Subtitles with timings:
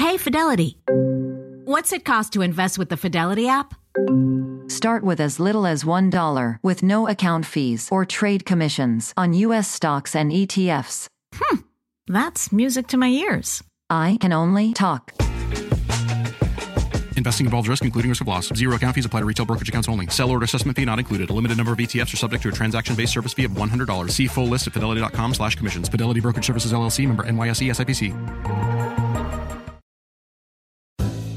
[0.00, 0.78] Hey, Fidelity.
[1.66, 3.74] What's it cost to invest with the Fidelity app?
[4.66, 9.70] Start with as little as $1 with no account fees or trade commissions on U.S.
[9.70, 11.06] stocks and ETFs.
[11.34, 11.56] Hmm,
[12.06, 13.62] that's music to my ears.
[13.90, 15.12] I can only talk.
[17.18, 18.48] Investing involves risk, including risk of loss.
[18.54, 20.06] Zero account fees apply to retail brokerage accounts only.
[20.06, 21.28] Sell order assessment fee not included.
[21.28, 24.10] A limited number of ETFs are subject to a transaction-based service fee of $100.
[24.10, 25.90] See full list at fidelity.com slash commissions.
[25.90, 28.99] Fidelity Brokerage Services, LLC, member NYSE, SIPC.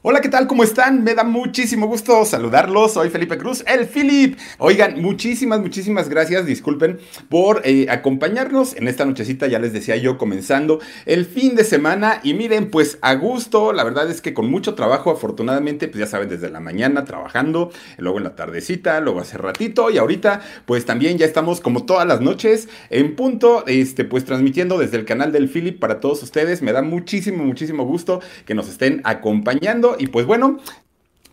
[0.00, 0.46] Hola, ¿qué tal?
[0.46, 1.02] ¿Cómo están?
[1.02, 2.92] Me da muchísimo gusto saludarlos.
[2.92, 4.38] Soy Felipe Cruz, el Philip.
[4.58, 6.46] Oigan, muchísimas, muchísimas gracias.
[6.46, 11.64] Disculpen por eh, acompañarnos en esta nochecita, ya les decía yo, comenzando el fin de
[11.64, 12.20] semana.
[12.22, 16.06] Y miren, pues a gusto, la verdad es que con mucho trabajo, afortunadamente, pues ya
[16.06, 20.84] saben, desde la mañana trabajando, luego en la tardecita, luego hace ratito y ahorita, pues
[20.84, 25.32] también ya estamos como todas las noches en punto, este, pues transmitiendo desde el canal
[25.32, 26.62] del Philip para todos ustedes.
[26.62, 29.87] Me da muchísimo, muchísimo gusto que nos estén acompañando.
[29.98, 30.58] Y pues bueno,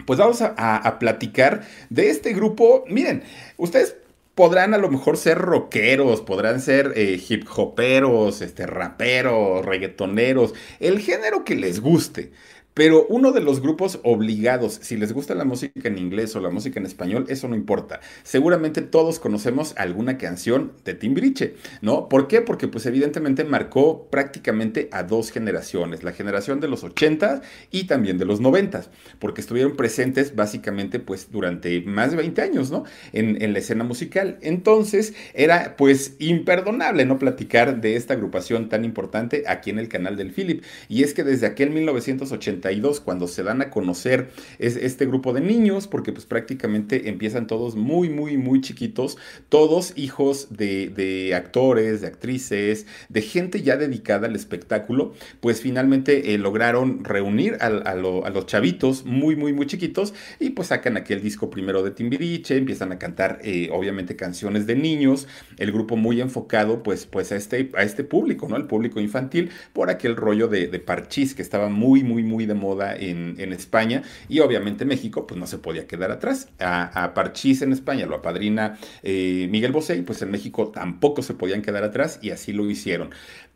[0.06, 2.84] pues vamos a, platicar de este grupo.
[2.88, 3.24] Miren,
[3.58, 3.96] ustedes
[4.36, 11.00] podrán a lo mejor ser rockeros, podrán ser eh, hip hoperos, este, raperos, reggaetoneros, el
[11.00, 12.32] género que les guste.
[12.76, 16.50] Pero uno de los grupos obligados, si les gusta la música en inglés o la
[16.50, 18.02] música en español, eso no importa.
[18.24, 22.10] Seguramente todos conocemos alguna canción de Timbiriche, ¿no?
[22.10, 22.42] ¿Por qué?
[22.42, 28.18] Porque pues evidentemente marcó prácticamente a dos generaciones, la generación de los 80 y también
[28.18, 28.84] de los 90,
[29.20, 32.84] porque estuvieron presentes básicamente pues durante más de 20 años, ¿no?
[33.14, 34.38] En, la escena musical.
[34.42, 40.18] Entonces era pues imperdonable no platicar de esta agrupación tan importante aquí en el canal
[40.18, 40.62] del Philip.
[40.90, 42.65] Y es que desde aquel 1980
[43.04, 47.76] cuando se dan a conocer es este grupo de niños, porque pues prácticamente empiezan todos
[47.76, 49.18] muy, muy, muy chiquitos,
[49.50, 56.38] todos hijos de, actores, de actrices, de gente ya dedicada al espectáculo, pues finalmente eh,
[56.38, 61.84] lograron reunir a, los chavitos muy, muy, muy chiquitos y pues sacan aquel disco primero
[61.84, 65.28] de Timbiriche, empiezan a cantar eh, obviamente canciones de niños,
[65.58, 68.58] el grupo muy enfocado pues, pues a, este, a este público, ¿no?
[68.58, 72.55] El público infantil, por aquel rollo de, de parchís que estaba muy, muy, muy de
[72.56, 76.50] moda en, en, España y obviamente México pues no se podía quedar atrás.
[76.60, 81.34] A, a en España lo apadrina eh, Miguel Bosé y pues en México tampoco se
[81.34, 83.12] podían quedar atrás y así lo hicieron.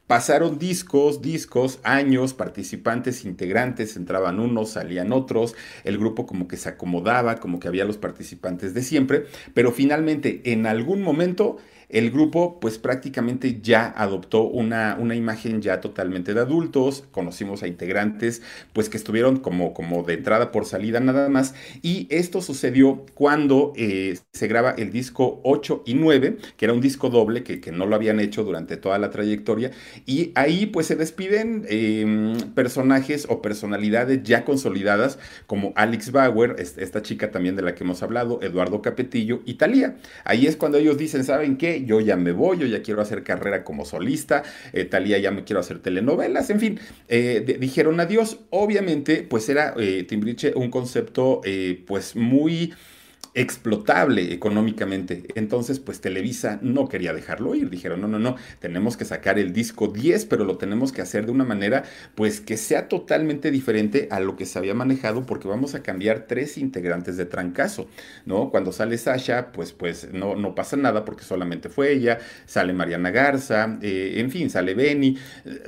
[0.09, 5.53] Pasaron discos, discos, años, participantes, integrantes, entraban unos, salían otros,
[5.84, 10.42] el grupo como que se acomodaba, como que había los participantes de siempre, pero finalmente
[10.46, 11.58] en algún momento
[11.90, 17.68] el grupo pues prácticamente ya adoptó una, una imagen ya totalmente de adultos, conocimos a
[17.68, 18.44] integrantes
[18.74, 23.74] pues que estuvieron como, como de entrada por salida nada más y esto sucedió cuando
[23.75, 27.72] eh, se graba el disco 8 y 9, que era un disco doble que, que,
[27.72, 29.72] no lo habían hecho durante toda la trayectoria
[30.06, 37.02] y ahí pues se despiden eh, personajes o personalidades ya consolidadas como Alex Bauer, esta
[37.02, 39.98] chica también de la que hemos hablado, Eduardo Capetillo y Talía.
[40.24, 41.80] Ahí es cuando ellos dicen, ¿saben qué?
[41.86, 44.44] yo ya me voy, yo ya quiero hacer carrera como solista,
[44.74, 48.40] eh, Talía ya me quiero hacer telenovelas, en fin, eh, dijeron adiós.
[48.52, 51.42] Obviamente, pues era eh, Timbriche un concepto
[51.88, 52.74] pues muy
[53.34, 55.23] explotable económicamente.
[55.35, 57.69] Entonces, pues Televisa no quería dejarlo ir.
[57.69, 61.25] Dijeron, no, no, no, tenemos que sacar el disco 10, pero lo tenemos que hacer
[61.25, 61.84] de una manera,
[62.16, 66.25] pues que sea totalmente diferente a lo que se había manejado, porque vamos a cambiar
[66.28, 67.88] tres integrantes de trancazo,
[68.25, 68.50] ¿no?
[68.50, 73.12] Cuando sale Sasha, pues, pues no, no pasa nada porque solamente fue ella, sale Mariana
[73.12, 75.18] Garza, eh, en fin, sale Benny.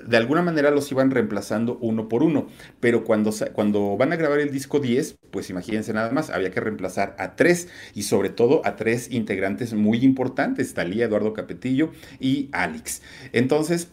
[0.08, 2.48] De alguna manera los iban reemplazando uno por uno,
[2.80, 6.60] pero cuando, cuando van a grabar el disco 10, pues imagínense nada más, había que
[6.60, 7.51] reemplazar a tres
[7.94, 13.02] y sobre todo a tres integrantes muy importantes, Talía, Eduardo Capetillo y Alex.
[13.34, 13.90] Entonces,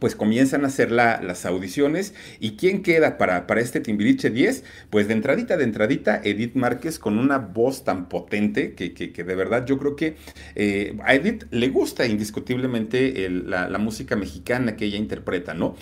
[0.00, 2.14] pues comienzan a hacer la, las audiciones.
[2.40, 4.64] ¿Y quién queda para, para este Timbiriche 10?
[4.90, 9.34] Pues de entradita, de entradita, Edith Márquez con una voz tan potente que, que, de
[9.34, 10.16] verdad yo creo que
[10.54, 15.74] eh, a Edith le gusta indiscutiblemente la música mexicana que ella interpreta, ¿no?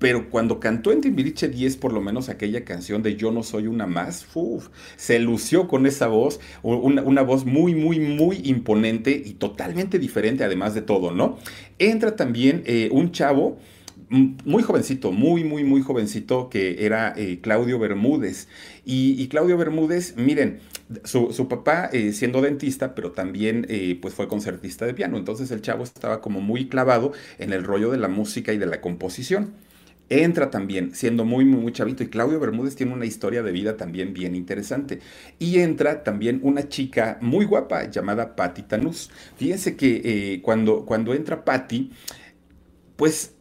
[0.00, 3.66] Pero cuando cantó en Timbiriche 10, por lo menos aquella canción de Yo no soy
[3.66, 9.34] una más, uf, se lució con esa voz, una, voz muy, muy, muy imponente y
[9.34, 11.38] totalmente diferente además de todo, ¿no?
[11.78, 13.58] Entra también eh, un chavo
[14.08, 18.48] muy jovencito, muy, muy, muy jovencito, que era eh, Claudio Bermúdez.
[18.86, 20.60] Y, Claudio Bermúdez, miren,
[21.04, 23.68] su, papá eh, siendo dentista, pero también
[24.00, 25.18] pues fue concertista de piano.
[25.18, 28.66] Entonces el chavo estaba como muy clavado en el rollo de la música y de
[28.66, 29.52] la composición
[30.10, 33.76] entra también siendo muy, muy, muy chavito y Claudio Bermúdez tiene una historia de vida
[33.76, 34.98] también bien interesante.
[35.38, 39.10] Y entra también una chica muy guapa llamada Patti Tanús.
[39.36, 41.92] Fíjense que eh, cuando, cuando entra Patti,
[42.96, 43.34] pues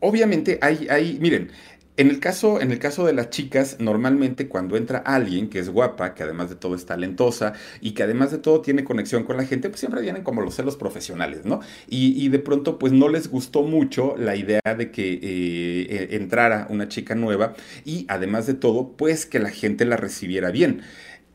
[0.00, 1.50] obviamente hay, hay, miren,
[1.96, 5.70] en el, caso, en el caso de las chicas, normalmente cuando entra alguien que es
[5.70, 9.36] guapa, que además de todo es talentosa y que además de todo tiene conexión con
[9.36, 11.60] la gente, pues siempre vienen como los celos profesionales, ¿no?
[11.88, 16.66] Y, de pronto pues no les gustó mucho la idea de que eh, eh, entrara
[16.70, 17.54] una chica nueva
[17.84, 20.82] y además de todo pues que la gente la recibiera bien.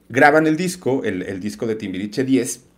[0.09, 2.70] Graban el disco, el, el disco de Timbiriche 10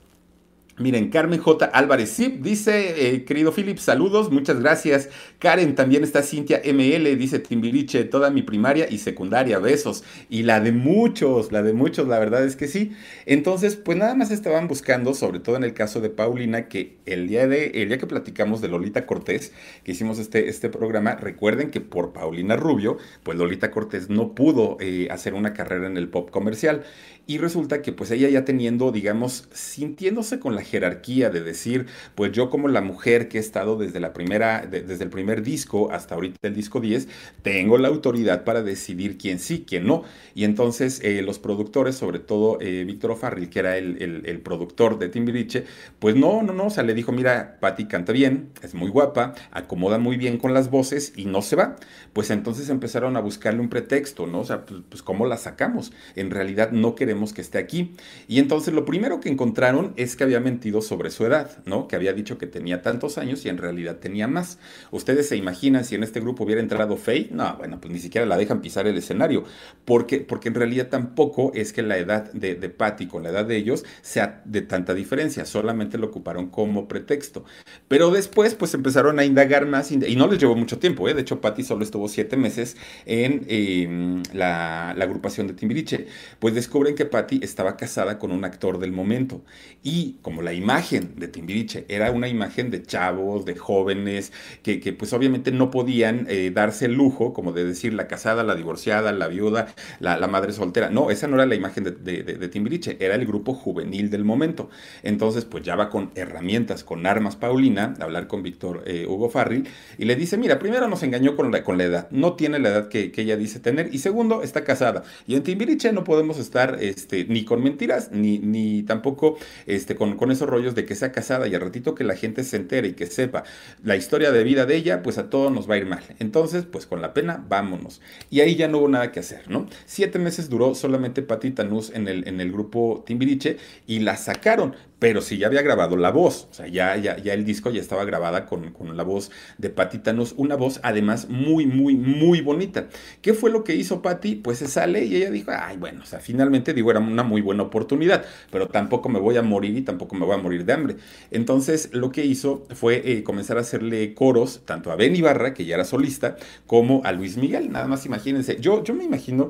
[0.79, 1.65] Miren, Carmen J.
[1.65, 5.07] Álvarez Zip dice, eh, querido Philip, saludos, muchas gracias.
[5.37, 10.03] Karen, también está Cintia ML, dice Timbiriche, toda mi primaria y secundaria, besos.
[10.31, 12.91] Y la de muchos, la de muchos, la verdad es que sí.
[13.27, 17.27] Entonces, pues nada más estaban buscando, sobre todo en el caso de Paulina, que el
[17.27, 19.53] día, de, el día que platicamos de Lolita Cortés,
[19.83, 24.77] que hicimos este, este programa, recuerden que por Paulina Rubio, pues Lolita Cortés no pudo
[24.79, 26.81] eh, hacer una carrera en el pop comercial.
[27.25, 31.85] Y resulta que pues ella ya teniendo, digamos, sintiéndose con la jerarquía de decir,
[32.15, 35.89] pues yo como la mujer que he estado desde la primera, desde el primer disco
[35.93, 37.07] hasta ahorita el disco 10,
[37.41, 40.03] tengo la autoridad para decidir quién sí, quién no.
[40.35, 44.99] Y entonces eh, los productores, sobre todo eh, Víctor O'Farrill, que era el, el, productor
[44.99, 45.63] de Timbiriche,
[45.99, 49.33] pues no, no, no, o sea, le dijo, mira, Patti canta bien, es muy guapa,
[49.51, 51.77] acomoda muy bien con las voces y no se va.
[52.11, 54.41] Pues entonces empezaron a buscarle un pretexto, ¿no?
[54.41, 55.93] O sea, pues, pues ¿cómo la sacamos?
[56.15, 57.93] En realidad no queremos que esté aquí.
[58.27, 61.87] Y entonces lo primero que encontraron es que había mentido sobre su edad, ¿no?
[61.87, 64.57] Que había dicho que tenía tantos años y en realidad tenía más.
[64.91, 68.25] Ustedes se imaginan si en este grupo hubiera entrado Faye, no, bueno, pues ni siquiera
[68.25, 69.43] la dejan pisar el escenario,
[69.85, 73.45] porque, porque en realidad tampoco es que la edad de, de Patty con la edad
[73.45, 77.45] de ellos sea de tanta diferencia, solamente lo ocuparon como pretexto.
[77.87, 81.13] Pero después, pues empezaron a indagar más y no les llevó mucho tiempo, ¿eh?
[81.13, 82.75] De hecho, Patty solo estuvo siete meses
[83.05, 86.07] en em, la, la agrupación de Timbiriche.
[86.39, 89.43] Pues descubren que Patty estaba casada con un actor del momento.
[89.83, 95.13] Y como la imagen de Timbiriche era una imagen de chavos, de jóvenes, que, pues
[95.13, 99.27] obviamente no podían eh, darse el lujo, como de decir la casada, la divorciada, la
[99.27, 100.89] viuda, la, madre soltera.
[100.89, 104.69] No, esa no era la imagen de, Timbiriche, era el grupo juvenil del momento.
[105.03, 109.29] Entonces, pues ya va con herramientas, con armas Paulina, a hablar con Víctor eh, Hugo
[109.29, 109.67] Farril,
[109.97, 112.69] y le dice, mira, primero nos engañó con la, con la edad, no tiene la
[112.69, 115.03] edad que, ella dice tener, y segundo, está casada.
[115.27, 120.17] Y en Timbiriche no podemos estar este, ni con mentiras, ni, ni tampoco este, con,
[120.17, 122.89] con, esos rollos de que sea casada y al ratito que la gente se entere
[122.89, 123.43] y que sepa
[123.83, 126.03] la historia de vida de ella, pues a todos nos va a ir mal.
[126.19, 128.01] Entonces, pues con la pena, vámonos.
[128.29, 129.67] Y ahí ya no hubo nada que hacer, ¿no?
[129.85, 133.57] Siete meses duró solamente Patita Nuz en el, en el grupo Timbiriche
[133.87, 137.33] y la sacaron, pero sí ya había grabado la voz, o sea, ya, ya, ya
[137.33, 141.27] el disco ya estaba grabada con, con la voz de Patti Tanús, una voz además
[141.27, 142.87] muy, muy, muy bonita.
[143.21, 144.35] ¿Qué fue lo que hizo Patti?
[144.35, 147.41] Pues se sale y ella dijo, ay, bueno, o sea, finalmente digo, era una muy
[147.41, 150.71] buena oportunidad, pero tampoco me voy a morir y tampoco me voy a morir de
[150.71, 150.95] hambre.
[151.31, 155.65] Entonces, lo que hizo fue eh, comenzar a hacerle coros, tanto a Ben Ibarra, que
[155.65, 158.55] ya era solista, como a Luis Miguel, nada más imagínense.
[158.61, 159.49] Yo, yo me imagino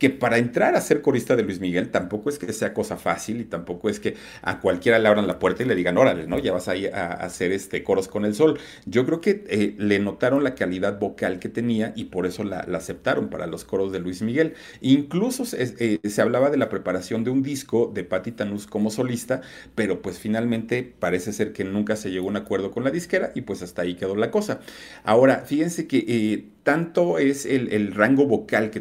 [0.00, 3.42] que para entrar a ser corista de Luis Miguel tampoco es que sea cosa fácil
[3.42, 6.38] y tampoco es que a cualquiera le abran la puerta y le digan, órale, ¿no?
[6.38, 8.58] Ya vas a ir a, hacer este coros con el sol.
[8.86, 12.60] Yo creo que eh, le notaron la calidad vocal que tenía y por eso la,
[12.60, 14.54] aceptaron para los coros de Luis Miguel.
[14.80, 19.42] Incluso eh, se hablaba de la preparación de un disco de Patti Tanús como solista,
[19.74, 23.32] pero pues finalmente parece ser que nunca se llegó a un acuerdo con la disquera
[23.34, 24.60] y pues hasta ahí quedó la cosa.
[25.04, 28.80] Ahora, fíjense que eh, tanto es el, rango vocal que,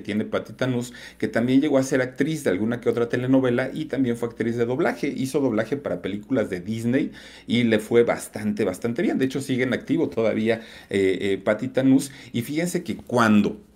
[0.00, 3.84] tiene Patti Tanús, que también llegó a ser actriz de alguna que otra telenovela y
[3.84, 5.06] también fue actriz de doblaje.
[5.06, 7.12] Hizo doblaje para películas de Disney
[7.46, 9.18] y le fue bastante, bastante bien.
[9.18, 11.98] De hecho, sigue en activo todavía eh, eh.
[12.32, 13.67] Y fíjense que cuando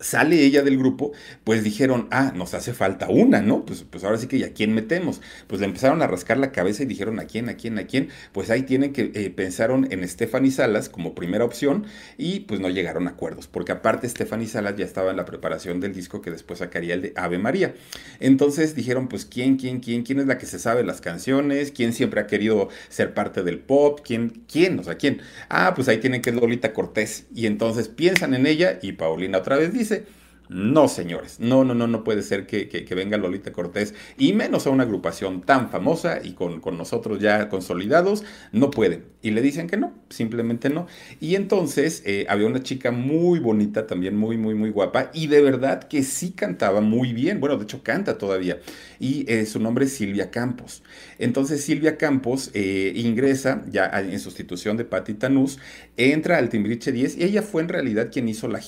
[0.00, 1.12] sale ella del grupo,
[1.44, 3.64] pues dijeron, ah, nos hace falta una, ¿no?
[3.64, 5.20] Pues, pues ahora sí que, ¿y a quién metemos?
[5.46, 8.08] Pues le empezaron a rascar la cabeza y dijeron, ¿a quién, a quién, a quién?
[8.32, 12.70] Pues ahí tienen que, eh, pensaron en Stephanie Salas como primera opción y pues no
[12.70, 16.30] llegaron a acuerdos, porque aparte Stephanie Salas ya estaba en la preparación del disco que
[16.30, 17.74] después sacaría el de Ave María.
[18.20, 20.02] Entonces dijeron, pues, ¿quién, quién, quién?
[20.02, 21.72] ¿Quién es la que se sabe las canciones?
[21.72, 24.00] ¿Quién siempre ha querido ser parte del pop?
[24.04, 24.78] ¿Quién, quién?
[24.78, 25.20] O sea, ¿quién?
[25.48, 27.26] Ah, pues ahí tienen que es Lolita Cortés.
[27.34, 30.06] Y entonces piensan en ella y Paulina otra vez dice, dice,
[30.52, 34.70] no, señores, no, no, no, no puede ser que, venga Lolita Cortés y menos a
[34.70, 39.04] una agrupación tan famosa y con, nosotros ya consolidados, no puede.
[39.22, 40.88] Y le dicen que no, simplemente no.
[41.20, 45.40] Y entonces eh, había una chica muy bonita, también muy, muy, muy guapa, y de
[45.40, 47.38] verdad que sí cantaba muy bien.
[47.38, 48.58] Bueno, de hecho canta todavía.
[48.98, 50.82] Y eh, su nombre es Silvia Campos.
[51.20, 55.60] Entonces Silvia Campos eh, ingresa ya en sustitución de Patti Tanús,
[55.96, 58.66] entra al Timbiriche 10 y ella fue en realidad quien hizo las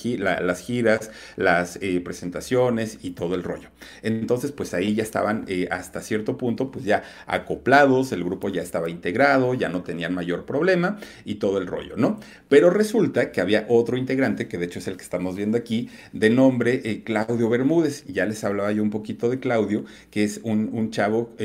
[0.61, 3.69] giras, las eh, presentaciones y todo el rollo.
[4.01, 8.61] Entonces, pues ahí ya estaban eh, hasta cierto punto, pues ya acoplados, el grupo ya
[8.61, 12.19] estaba integrado, ya no tenían mayor problema y todo el rollo, ¿no?
[12.49, 15.89] Pero resulta que había otro integrante, que de hecho es el que estamos viendo aquí,
[16.11, 18.05] de nombre eh, Claudio Bermúdez.
[18.05, 21.35] Ya les hablaba yo un poquito de Claudio, que es un, chavo,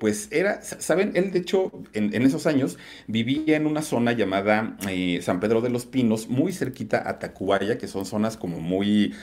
[0.00, 1.12] pues era, ¿saben?
[1.14, 4.76] Él de hecho en, en, esos años vivía en una zona llamada
[5.20, 9.14] San Pedro de los Pinos, muy cerquita a Tacubaya, que son zonas como muy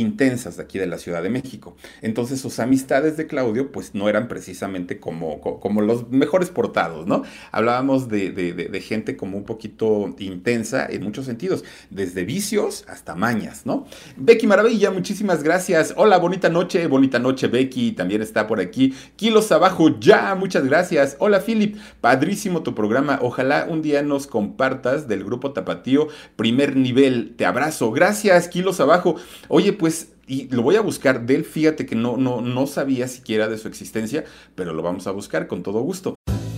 [0.00, 1.76] intensas de aquí de la Ciudad de México.
[2.02, 7.22] Entonces sus amistades de Claudio pues no eran precisamente como, como los mejores portados, ¿no?
[7.52, 13.64] Hablábamos de, de, gente como un poquito intensa en muchos sentidos, desde vicios hasta mañas,
[13.64, 13.86] ¿no?
[14.16, 15.94] Becky Maravilla, muchísimas gracias.
[15.96, 18.94] Hola, bonita noche, bonita noche Becky, también está por aquí.
[19.16, 21.16] Kilos abajo, ya, muchas gracias.
[21.18, 23.18] Hola Philip, padrísimo tu programa.
[23.22, 27.34] Ojalá un día nos compartas del grupo Tapatío primer nivel.
[27.36, 27.90] Te abrazo.
[27.92, 29.16] Gracias, kilos abajo.
[29.48, 32.66] Oye, pues pues, y lo voy a buscar de él, fíjate que no, no, no
[32.66, 34.24] sabía siquiera de su existencia,
[34.54, 36.14] pero lo vamos a buscar con todo gusto.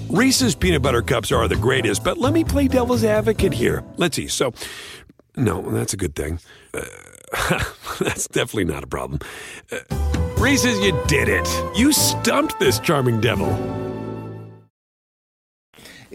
[0.08, 3.82] Reese's peanut butter cups are the greatest, but let me play devil's advocate here.
[3.96, 4.28] Let's see.
[4.28, 4.52] So,
[5.36, 6.38] no, that's a good thing.
[6.72, 6.82] Uh,
[7.98, 9.18] that's definitely not a problem.
[9.72, 9.78] Uh,
[10.38, 11.48] Reese's, you did it.
[11.74, 13.48] You stumped this charming devil.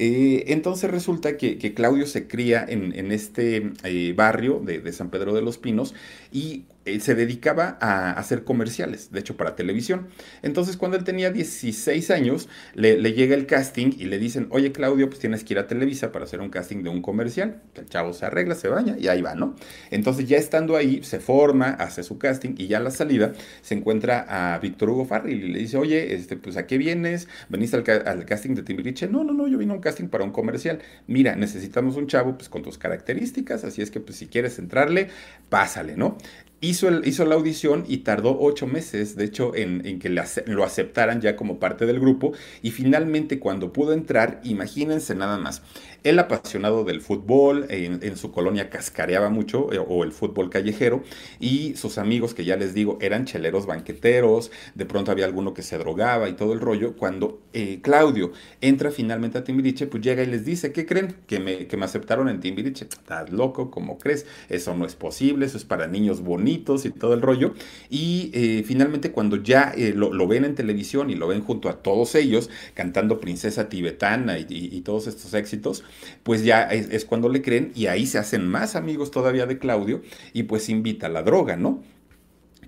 [0.03, 5.33] Eh, entonces resulta que, Claudio se cría en, este eh, barrio de, de, San Pedro
[5.33, 5.93] de los Pinos
[6.31, 10.07] y eh, se dedicaba a hacer comerciales, de hecho para televisión.
[10.41, 15.07] Entonces cuando él tenía 16 años, le, llega el casting y le dicen, oye Claudio,
[15.07, 17.61] pues tienes que ir a Televisa para hacer un casting de un comercial.
[17.75, 19.55] El chavo se arregla, se baña y ahí va, ¿no?
[19.91, 23.75] Entonces ya estando ahí, se forma, hace su casting y ya a la salida se
[23.75, 27.27] encuentra a Víctor Hugo Farrell y le dice, oye, este, pues ¿a qué vienes?
[27.49, 29.07] ¿Veniste al, casting de Timbiriche?
[29.07, 30.79] No, no, no, yo vine a un casting para un comercial.
[31.05, 35.09] Mira, necesitamos un chavo pues con tus características, así es que pues si quieres entrarle,
[35.49, 36.17] pásale, ¿no?
[36.61, 36.89] Hizo,
[37.25, 41.85] la audición y tardó ocho meses, de hecho, en que lo aceptaran ya como parte
[41.85, 42.33] del grupo.
[42.61, 45.63] Y finalmente, cuando pudo entrar, imagínense nada más,
[46.03, 51.03] él apasionado del fútbol, en, su colonia cascareaba mucho, eh, o el fútbol callejero,
[51.39, 55.63] y sus amigos, que ya les digo, eran cheleros banqueteros, de pronto había alguno que
[55.63, 56.95] se drogaba y todo el rollo.
[56.95, 58.31] Cuando eh, Claudio
[58.61, 61.15] entra finalmente a Timbiriche, pues llega y les dice, ¿qué creen?
[61.27, 62.85] Que me, que me aceptaron en Timbiriche.
[62.85, 64.25] Estás loco, ¿cómo crees?
[64.49, 67.53] Eso no es posible, eso es para niños bonitos y todo el rollo.
[67.89, 71.81] Y eh, finalmente cuando ya eh, lo, ven en televisión y lo ven junto a
[71.81, 75.83] todos ellos cantando Princesa Tibetana y, todos estos éxitos,
[76.23, 80.01] pues ya es, cuando le creen y ahí se hacen más amigos todavía de Claudio
[80.33, 81.83] y pues invita a la droga, ¿no?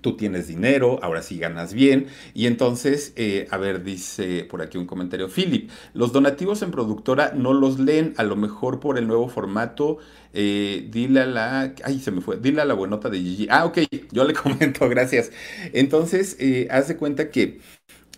[0.00, 2.08] tú tienes dinero, ahora sí ganas bien.
[2.34, 7.32] Y entonces, eh, a ver, dice por aquí un comentario, Philip, los donativos en productora
[7.34, 9.96] no los leen, a lo mejor por el nuevo formato
[10.34, 11.74] eh, dile a la.
[11.84, 12.36] Ay, se me fue.
[12.36, 13.46] Dile a la buenota de Gigi.
[13.50, 13.78] Ah, ok,
[14.10, 15.30] yo le comento, gracias.
[15.72, 17.60] Entonces, eh, haz de cuenta que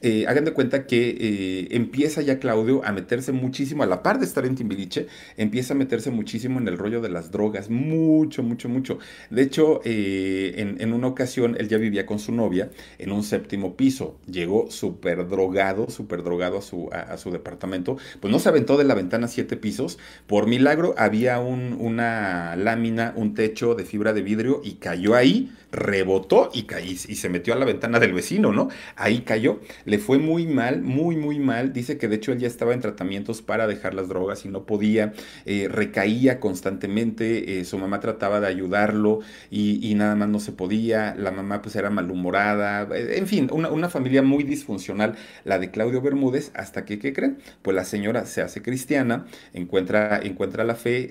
[0.02, 4.18] eh, hagan de cuenta que eh, empieza ya Claudio a meterse muchísimo, a la par
[4.18, 8.42] de estar en Timbiriche, empieza a meterse muchísimo en el rollo de las drogas, mucho,
[8.42, 8.98] mucho, mucho.
[9.30, 13.76] De hecho, eh, en, una ocasión él ya vivía con su novia en un séptimo
[13.76, 18.76] piso, llegó súper drogado, súper drogado a su, a, su departamento, pues no se aventó
[18.76, 24.12] de la ventana siete pisos, por milagro había un, una lámina, un techo de fibra
[24.12, 28.12] de vidrio y cayó ahí, rebotó y, caí, y se metió a la ventana del
[28.12, 28.68] vecino, ¿no?
[28.96, 31.72] Ahí cayó le fue muy mal, muy, muy mal.
[31.72, 34.66] Dice que de hecho él ya estaba en tratamientos para dejar las drogas y no
[34.66, 35.14] podía,
[35.46, 41.14] eh, recaía constantemente, eh, su mamá trataba de ayudarlo y, nada más no se podía,
[41.14, 45.14] la mamá pues era malhumorada, eh, en fin, una, familia muy disfuncional,
[45.44, 47.38] la de Claudio Bermúdez, hasta que, ¿qué creen?
[47.62, 51.08] Pues la señora se hace cristiana, encuentra, encuentra la fe,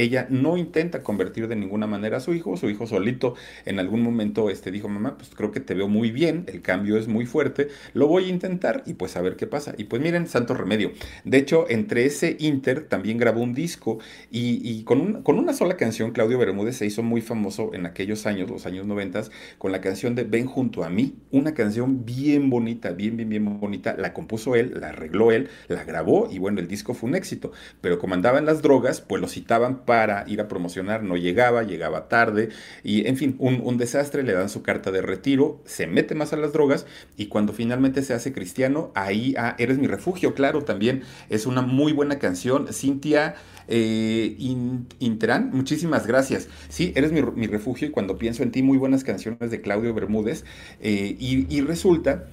[0.00, 4.02] ella no intenta convertir de ninguna manera a su hijo, su hijo solito en algún
[4.02, 7.24] momento este, dijo, mamá, pues creo que te veo muy bien, el cambio es muy
[7.26, 9.74] fuerte, lo voy voy a intentar y pues a ver qué pasa.
[9.76, 10.92] Y pues miren, santo remedio.
[11.24, 13.98] De hecho, entre ese Inter también grabó un disco
[14.30, 18.48] y, con, con una sola canción, Claudio Bermúdez se hizo muy famoso en aquellos años,
[18.48, 22.92] los años noventas, con la canción de Ven junto a mí, una canción bien bonita,
[22.92, 23.94] bien, bien, bien bonita.
[23.98, 27.52] La compuso él, la arregló él, la grabó y bueno, el disco fue un éxito.
[27.82, 31.64] Pero como andaba en las drogas, pues lo citaban para ir a promocionar, no llegaba,
[31.64, 32.48] llegaba tarde
[32.82, 36.32] y en fin, un, un desastre, le dan su carta de retiro, se mete más
[36.32, 36.86] a las drogas
[37.18, 41.62] y cuando finalmente se hace cristiano, ahí, ah, Eres mi refugio, claro, también es una
[41.62, 42.68] muy buena canción.
[42.72, 43.34] Cintia
[43.68, 44.36] eh,
[44.98, 46.48] Intran, muchísimas gracias.
[46.68, 50.44] Sí, eres mi, refugio y cuando pienso en ti, muy buenas canciones de Claudio Bermúdez.
[50.80, 52.26] Eh, y resulta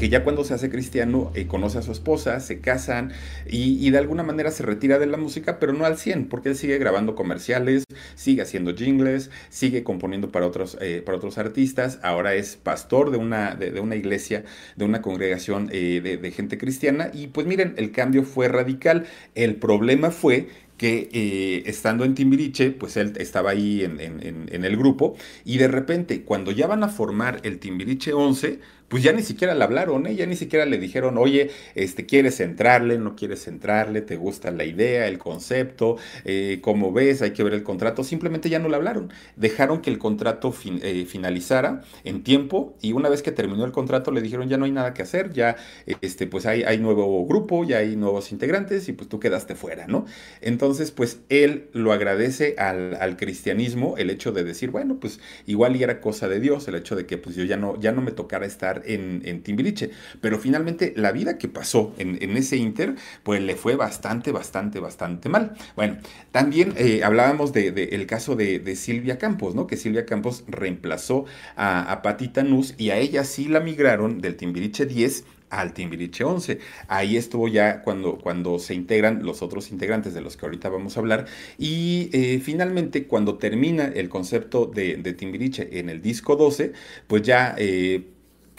[0.00, 3.12] que ya cuando se hace cristiano eh, conoce a su esposa, se casan
[3.46, 6.56] y, de alguna manera se retira de la música, pero no al 100, porque él
[6.56, 12.34] sigue grabando comerciales, sigue haciendo jingles, sigue componiendo para otros, eh, para otros artistas, ahora
[12.34, 17.26] es pastor de una, de, una iglesia, de una congregación eh, de, gente cristiana y
[17.26, 19.04] pues miren, el cambio fue radical.
[19.34, 25.14] El problema fue que estando en Timbiriche, pues él estaba ahí en, en, el grupo
[25.44, 28.60] y de repente cuando ya van a formar el Timbiriche 11,
[28.90, 30.16] pues ya ni siquiera le hablaron, ¿eh?
[30.16, 32.98] ya ni siquiera le dijeron, oye, este, ¿quieres entrarle?
[32.98, 34.00] ¿No quieres entrarle?
[34.00, 35.96] ¿Te gusta la idea, el concepto?
[36.24, 37.22] Eh, ¿Cómo ves?
[37.22, 38.02] Hay que ver el contrato.
[38.02, 39.12] Simplemente ya no le hablaron.
[39.36, 44.10] Dejaron que el contrato eh, finalizara en tiempo y una vez que terminó el contrato
[44.10, 45.54] le dijeron, ya no hay nada que hacer, ya
[46.00, 49.86] este, pues hay, hay nuevo grupo, ya hay nuevos integrantes y pues tú quedaste fuera,
[49.86, 50.04] ¿no?
[50.40, 55.76] Entonces, pues él lo agradece al, al cristianismo el hecho de decir, bueno, pues igual
[55.76, 58.02] y era cosa de Dios, el hecho de que pues yo ya no, ya no
[58.02, 59.90] me tocara estar en, Timbiriche.
[60.20, 65.28] Pero finalmente la vida que pasó en, ese Inter, pues le fue bastante, bastante, bastante
[65.28, 65.54] mal.
[65.76, 65.98] Bueno,
[66.32, 69.66] también eh, hablábamos del de, el caso de, Silvia Campos, ¿no?
[69.66, 74.86] Que Silvia Campos reemplazó a, Patita Nuz y a ella sí la migraron del Timbiriche
[74.86, 76.58] 10 al Timbiriche 11.
[76.88, 80.96] Ahí estuvo ya cuando, cuando se integran los otros integrantes de los que ahorita vamos
[80.96, 81.26] a hablar.
[81.58, 86.72] Y eh, finalmente, cuando termina el concepto de, de, Timbiriche en el disco 12,
[87.06, 87.54] pues ya...
[87.58, 88.04] Eh,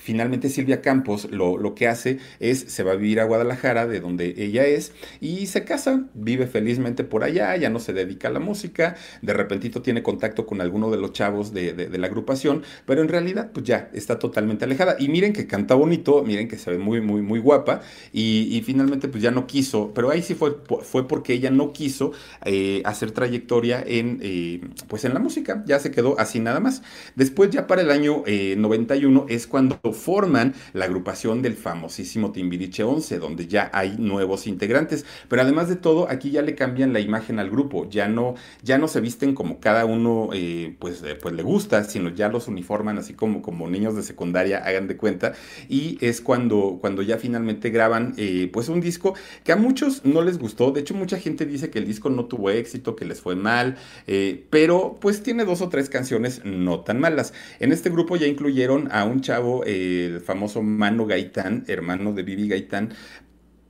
[0.01, 3.99] Finalmente Silvia Campos lo, lo, que hace es, se va a vivir a Guadalajara, de
[3.99, 8.31] donde ella es, y se casa, vive felizmente por allá, ya no se dedica a
[8.31, 12.63] la música, de repentito tiene contacto con alguno de los chavos de, de, la agrupación,
[12.85, 14.95] pero en realidad pues ya está totalmente alejada.
[14.97, 17.81] Y miren que canta bonito, miren que se ve muy, muy, muy guapa,
[18.11, 21.73] y, y finalmente pues ya no quiso, pero ahí sí fue, fue porque ella no
[21.73, 22.11] quiso
[22.45, 26.81] eh, hacer trayectoria en, eh, pues en la música, ya se quedó así nada más.
[27.15, 32.83] Después ya para el año 91 eh, es cuando forman la agrupación del famosísimo Timbiriche
[32.83, 35.05] 11, donde ya hay nuevos integrantes.
[35.27, 38.77] Pero además de todo, aquí ya le cambian la imagen al grupo, ya no, ya
[38.77, 42.47] no se visten como cada uno eh, pues, eh, pues le gusta, sino ya los
[42.47, 45.33] uniforman así como, como niños de secundaria, hagan de cuenta.
[45.69, 50.21] Y es cuando, cuando ya finalmente graban eh, pues un disco que a muchos no
[50.21, 50.71] les gustó.
[50.71, 53.77] De hecho, mucha gente dice que el disco no tuvo éxito, que les fue mal,
[54.49, 57.33] pero pues tiene dos o tres canciones no tan malas.
[57.59, 62.47] En este grupo ya incluyeron a un chavo el famoso Mano Gaitán, hermano de Vivi
[62.47, 62.93] Gaitán,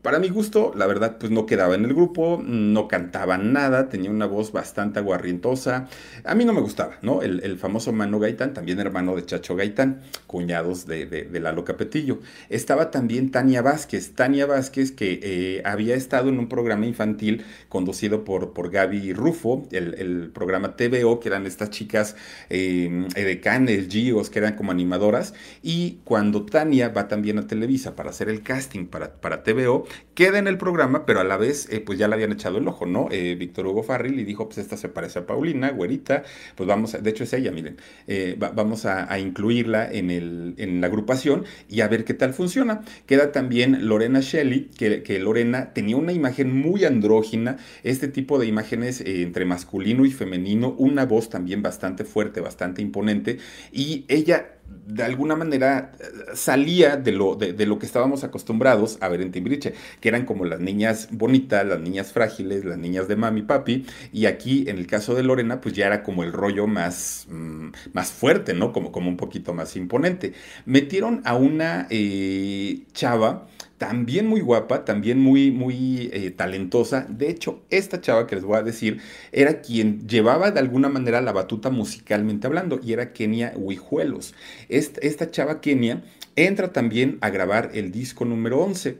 [0.01, 4.09] para mi gusto, la verdad, pues no quedaba en el grupo, no cantaba nada, tenía
[4.09, 5.87] una voz bastante aguarrientosa.
[6.23, 7.21] A mí no me gustaba, ¿no?
[7.21, 12.19] El, famoso Mano Gaitán, también hermano de Chacho Gaitán, cuñados de, de, Lalo Capetillo.
[12.49, 18.23] Estaba también Tania Vázquez, Tania Vázquez que eh, había estado en un programa infantil conducido
[18.23, 22.15] por, por Gaby Rufo, el, programa TVO, que eran estas chicas
[22.49, 25.33] eh, edecanes, Gios, que eran como animadoras.
[25.61, 30.39] Y cuando Tania va también a Televisa para hacer el casting para, para TVO, queda
[30.39, 32.85] en el programa, pero a la vez, eh, pues ya le habían echado el ojo,
[32.85, 33.07] ¿no?
[33.11, 36.23] Eh, Víctor Hugo Farril y dijo, pues esta se parece a Paulina, güerita,
[36.55, 37.77] pues vamos, a, de hecho es ella, miren,
[38.07, 42.81] eh, vamos a, incluirla en, el, en la agrupación y a ver qué tal funciona.
[43.05, 48.47] Queda también Lorena Shelley, que, que Lorena tenía una imagen muy andrógina, este tipo de
[48.47, 53.37] imágenes entre masculino y femenino, una voz también bastante fuerte, bastante imponente,
[53.71, 54.51] y ella
[54.85, 56.03] de alguna manera eh,
[56.33, 60.45] salía de lo, de, lo que estábamos acostumbrados a ver en Timbiriche, que eran como
[60.45, 64.87] las niñas bonitas, las niñas frágiles, las niñas de mami papi, y aquí en el
[64.87, 68.71] caso de Lorena, pues ya era como el rollo más, mm, más fuerte, ¿no?
[68.71, 70.33] Como, como un poquito más imponente.
[70.65, 73.47] Metieron a una eh, chava
[73.81, 77.07] también muy guapa, también muy, muy eh, talentosa.
[77.09, 81.19] De hecho, esta chava que les voy a decir era quien llevaba de alguna manera
[81.19, 84.35] la batuta musicalmente hablando y era Kenia Huijuelos.
[84.69, 86.03] Esta, esta chava Kenia
[86.35, 88.99] entra también a grabar el disco número 11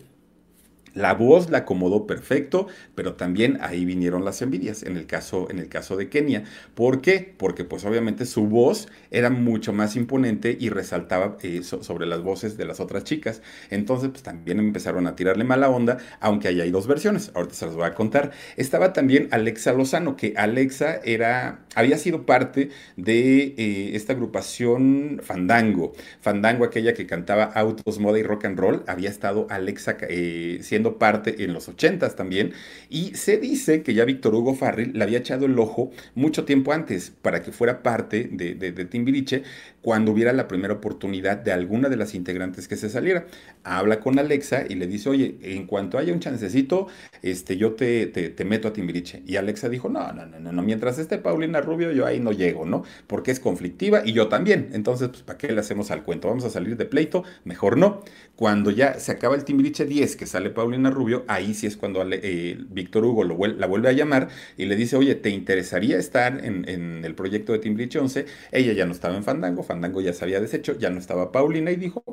[0.93, 5.60] La voz la acomodó perfecto, pero también ahí vinieron las envidias en el caso, en
[5.60, 6.43] el caso de Kenia.
[6.75, 7.34] ¿Por qué?
[7.38, 12.58] Porque pues obviamente su voz era mucho más imponente y resaltaba eh, sobre las voces
[12.58, 13.41] de las otras chicas.
[13.69, 17.32] Entonces pues también empezaron a tirarle mala onda, aunque ahí hay dos versiones.
[17.36, 18.32] Ahorita se las voy a contar.
[18.58, 25.93] Estaba también Alexa Lozano, que Alexa era, había sido parte de eh, esta agrupación Fandango.
[26.19, 30.81] Fandango, aquella que cantaba autos, moda y rock and roll, había estado Alexa eh, siendo
[31.00, 32.54] parte en los 80 también.
[32.89, 36.74] Y se dice que ya Víctor Hugo Farrell le había echado el ojo mucho tiempo
[36.74, 39.44] antes para que fuera parte de, de, de Timbiriche
[39.82, 43.26] cuando hubiera la primera oportunidad de alguna de las integrantes que se saliera.
[43.63, 46.88] Habla con Alexa y le dice, oye, en cuanto haya un chancecito,
[47.22, 49.24] este, yo te, te, meto a Timbiriche.
[49.26, 52.65] Y Alexa dijo, no, no, no, no, mientras esté Paulina Rubio, yo ahí no llego,
[52.65, 52.84] ¿no?
[53.08, 54.70] Porque es conflictiva y yo también.
[54.74, 56.28] Entonces, pues, ¿para qué le hacemos al cuento?
[56.28, 58.02] Vamos a salir de pleito, mejor no.
[58.36, 62.04] Cuando ya se acaba el Timbiriche 10, que sale Paulina Rubio, ahí sí es cuando
[62.12, 66.67] eh, Víctor Hugo la vuelve a llamar y le dice, oye, ¿te interesaría estar en,
[66.67, 68.26] en el proyecto de Timbiriche 11?
[68.52, 71.71] Ella ya no estaba en Fandango, Fandango ya se había deshecho, ya no estaba Paulina
[71.71, 72.03] y dijo,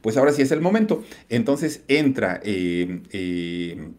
[0.00, 1.02] pues ahora sí es el momento.
[1.28, 2.40] Entonces entra...
[2.44, 3.90] Eh, eh,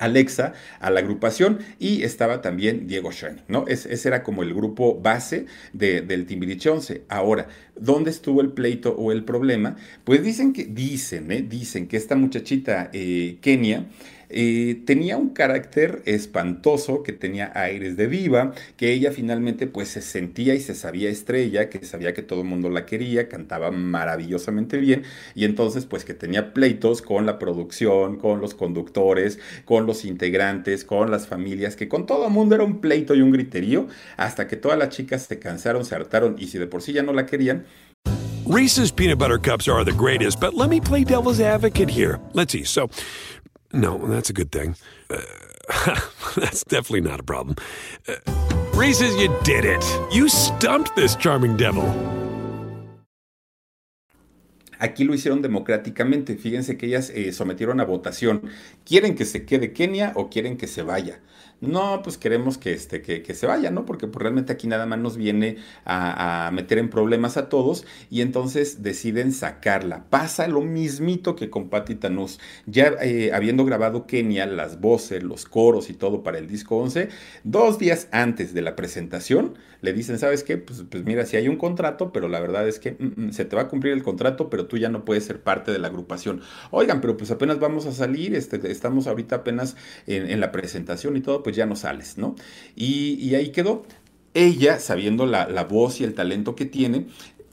[0.00, 3.66] Alexa a la agrupación y estaba también Diego Schoening, ¿no?
[3.66, 7.02] ese era como el grupo base del Timbiriche 11.
[7.08, 9.74] Ahora, ¿dónde estuvo el pleito o el problema?
[10.04, 11.42] Pues dicen que, dicen, ¿eh?
[11.42, 13.86] Dicen que esta muchachita Kenia
[14.30, 20.02] eh, tenía un carácter espantoso, que tenía aires de diva, que ella finalmente pues se
[20.02, 24.78] sentía y se sabía estrella, que sabía que todo el mundo la quería, cantaba maravillosamente
[24.78, 25.02] bien
[25.34, 30.84] y entonces pues que tenía pleitos con la producción, con los conductores, con los integrantes,
[30.84, 34.46] con las familias, que con todo el mundo era un pleito y un griterío, hasta
[34.46, 37.12] que todas las chicas se cansaron, se hartaron y si de por sí ya no
[37.12, 37.64] la querían,
[38.48, 42.18] Reese's peanut butter cups are the greatest, but let me play devil's advocate here.
[42.32, 42.64] Let's see.
[42.64, 42.88] So,
[43.72, 44.76] No, that's a good thing.
[45.10, 45.20] Uh,
[46.36, 47.56] that's definitely not a problem.
[48.08, 48.14] Uh,
[48.72, 49.84] Reese's, you did it.
[50.10, 51.84] You stumped this charming devil.
[54.78, 56.36] Aquí lo hicieron democráticamente.
[56.36, 58.42] Fíjense que ellas eh, sometieron a votación.
[58.84, 61.20] ¿Quieren que se quede Kenia o quieren que se vaya?
[61.60, 63.84] No, pues queremos que, este, que, que se vaya, ¿no?
[63.84, 68.20] Porque pues, realmente aquí nada más nos viene a, meter en problemas a todos y
[68.20, 70.04] entonces deciden sacarla.
[70.08, 72.38] Pasa lo mismito que con Patti Tanús.
[72.66, 77.08] Ya eh, habiendo grabado Kenia las voces, los coros y todo para el disco 11,
[77.42, 80.58] dos días antes de la presentación le dicen, ¿sabes qué?
[80.58, 83.44] Pues, pues mira, si hay un contrato, pero la verdad es que mm, mm, se
[83.44, 85.88] te va a cumplir el contrato, pero tú ya no puedes ser parte de la
[85.88, 86.40] agrupación.
[86.70, 91.20] Oigan, pero pues apenas vamos a salir, este, estamos ahorita apenas en, la presentación y
[91.20, 92.34] todo, pues ya no sales, ¿no?
[92.76, 93.84] Y, y ahí quedó.
[94.34, 97.06] Ella, sabiendo la, la, voz y el talento que tiene,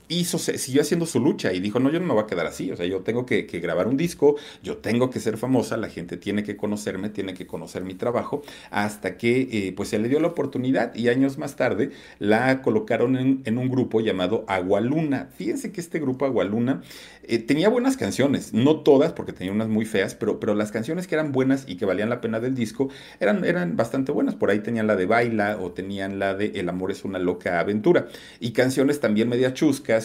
[0.07, 2.71] hizo, siguió haciendo su lucha y dijo, no, yo no me voy a quedar así,
[2.71, 6.17] o sea, yo tengo que, grabar un disco, yo tengo que ser famosa, la gente
[6.17, 10.19] tiene que conocerme, tiene que conocer mi trabajo, hasta que eh, pues se le dio
[10.19, 13.15] la oportunidad y años más tarde la colocaron
[13.45, 15.29] en, un grupo llamado Agualuna.
[15.37, 16.81] Fíjense que este grupo Agualuna
[17.23, 21.07] eh, tenía buenas canciones, no todas, porque tenía unas muy feas, pero, pero las canciones
[21.07, 22.89] que eran buenas y que valían la pena del disco
[23.19, 24.35] eran, eran bastante buenas.
[24.35, 27.59] Por ahí tenían la de Baila o tenían la de El amor es una loca
[27.59, 28.07] aventura.
[28.39, 29.53] Y canciones también media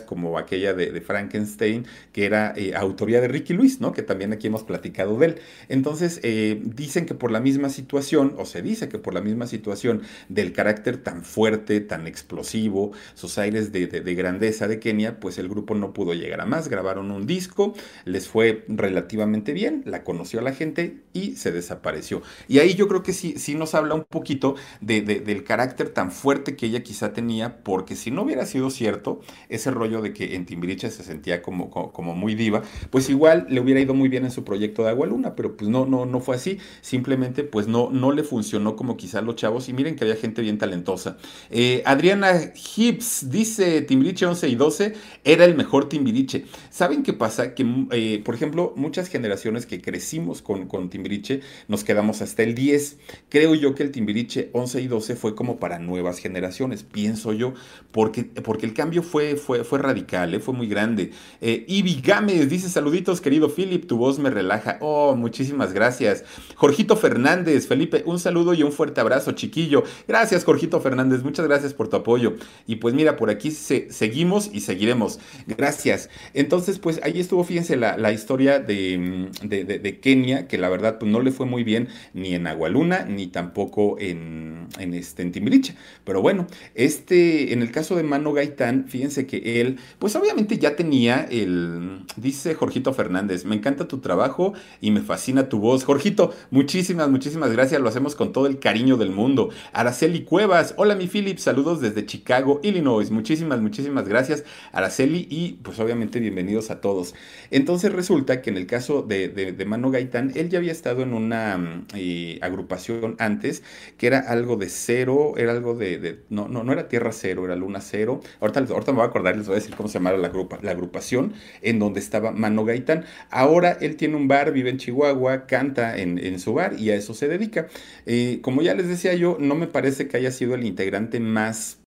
[0.02, 3.92] como aquella de, Frankenstein, que era eh, autoría de Ricky Luis, ¿no?
[3.92, 5.34] Que también aquí hemos platicado de él.
[5.68, 9.46] Entonces, eh, dicen que por la misma situación, o se dice que por la misma
[9.46, 15.20] situación del carácter tan fuerte, tan explosivo, sus aires de, de, de grandeza de Kenia,
[15.20, 16.68] pues el grupo no pudo llegar a más.
[16.68, 17.74] Grabaron un disco,
[18.04, 22.22] les fue relativamente bien, la conoció a la gente y se desapareció.
[22.48, 25.90] Y ahí yo creo que sí, sí nos habla un poquito de, de, del carácter
[25.90, 30.12] tan fuerte que ella quizá tenía, porque si no hubiera sido cierto ese rollo de
[30.12, 34.08] que en Timbiriche se sentía como, como, muy diva, pues igual le hubiera ido muy
[34.08, 37.42] bien en su proyecto de Agua Luna, pero pues no, no, no fue así, simplemente
[37.44, 40.58] pues no, no le funcionó como quizá los chavos y miren que había gente bien
[40.58, 41.16] talentosa.
[41.50, 46.44] Eh, Adriana Hibbs dice Timbiriche 11 y 12 era el mejor Timbiriche.
[46.70, 47.54] ¿Saben qué pasa?
[47.54, 52.54] Que, eh, por ejemplo, muchas generaciones que crecimos con, con Timbiriche nos quedamos hasta el
[52.54, 52.98] 10.
[53.28, 57.54] Creo yo que el Timbiriche 11 y 12 fue como para nuevas generaciones, pienso yo,
[57.92, 60.40] porque, porque el cambio fue, fue, fue radical, ¿eh?
[60.40, 61.12] fue muy grande.
[61.40, 64.78] Eh, Ibi Gámez dice: Saluditos, querido Philip, tu voz me relaja.
[64.80, 66.24] Oh, muchísimas gracias.
[66.56, 69.84] Jorgito Fernández, Felipe, un saludo y un fuerte abrazo, chiquillo.
[70.08, 72.34] Gracias, Jorgito Fernández, muchas gracias por tu apoyo.
[72.66, 75.20] Y pues mira, por aquí se, seguimos y seguiremos.
[75.46, 76.10] Gracias.
[76.34, 80.98] Entonces, pues ahí estuvo, fíjense, la, la historia de, de, de, Kenia, que la verdad
[80.98, 85.76] pues, no le fue muy bien ni en Agualuna, ni tampoco en, en, este, Timbiriche.
[86.04, 90.76] Pero bueno, este, en el caso de Mano Gaitán, fíjense que él, pues obviamente ya
[90.76, 95.84] tenía el, dice Jorgito Fernández, me encanta tu trabajo y me fascina tu voz.
[95.84, 99.50] Jorgito, muchísimas, muchísimas gracias, lo hacemos con todo el cariño del mundo.
[99.72, 103.10] Araceli Cuevas, hola mi Philip, saludos desde Chicago, Illinois.
[103.10, 107.14] Muchísimas, muchísimas gracias, Araceli, y pues obviamente bienvenidos a todos.
[107.50, 111.14] Entonces resulta que en el caso de, de, Mano Gaitán, él ya había estado en
[111.14, 113.62] una eh, agrupación antes,
[113.98, 117.56] que era algo de cero, era algo de, no, no, no era Tierra Cero, era
[117.56, 118.20] Luna Cero.
[118.40, 120.32] Ahorita, ahorita me voy a acordar, les voy a decir cómo se llamaba la,
[120.62, 123.04] la agrupación en donde estaba Mano Gaitán.
[123.30, 127.14] Ahora él tiene un bar, vive en Chihuahua, canta en, su bar y a eso
[127.14, 127.68] se dedica.
[128.06, 131.80] Eh, como ya les decía yo, no me parece que haya sido el integrante más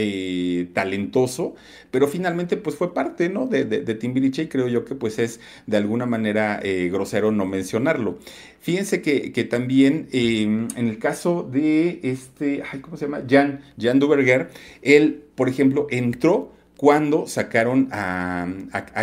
[0.00, 1.56] eh, talentoso,
[1.90, 3.46] pero finalmente pues fue parte, ¿no?
[3.46, 7.46] De, de, Timbiriche y creo yo que pues es de alguna manera eh, grosero no
[7.46, 8.16] mencionarlo.
[8.60, 13.24] Fíjense que, también em, en el caso de este, ¿cómo se llama?
[13.28, 14.50] Jan, Jan Duberger,
[14.82, 18.46] él, por ejemplo, entró cuando sacaron a,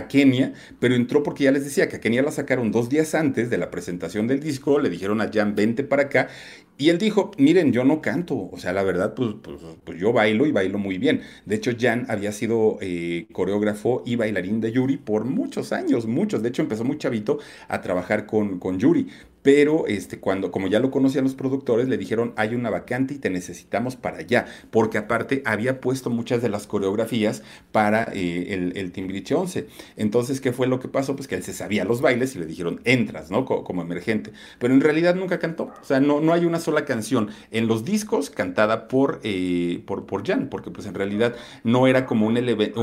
[0.08, 3.50] Kenia, pero entró porque ya les decía que a Kenia la sacaron dos días antes
[3.50, 6.30] de la presentación del disco, le dijeron a Jan, vente para acá,
[6.78, 10.14] y él dijo, miren, yo no canto, o sea, la verdad, pues, pues, pues yo
[10.14, 11.22] bailo y bailo muy bien.
[11.46, 16.42] De hecho, Jan había sido eh, coreógrafo y bailarín de Yuri por muchos años, muchos.
[16.42, 19.10] De hecho, empezó muy chavito a trabajar con, con Yuri
[19.46, 23.20] pero este, cuando, como ya lo conocían los productores, le dijeron, hay una vacante y
[23.20, 28.76] te necesitamos para allá, porque aparte había puesto muchas de las coreografías para eh, el,
[28.76, 29.68] el Timbiriche 11.
[29.98, 31.16] Entonces, ¿qué fue lo que pasó?
[31.16, 33.46] Pues que él se sabía los bailes y le dijeron, entras, ¿no?
[33.46, 34.34] Como, emergente.
[34.58, 37.86] Pero en realidad nunca cantó, o sea, no, no hay una sola canción en los
[37.86, 42.36] discos cantada por, eh, por, por Jan, porque pues en realidad no era como un,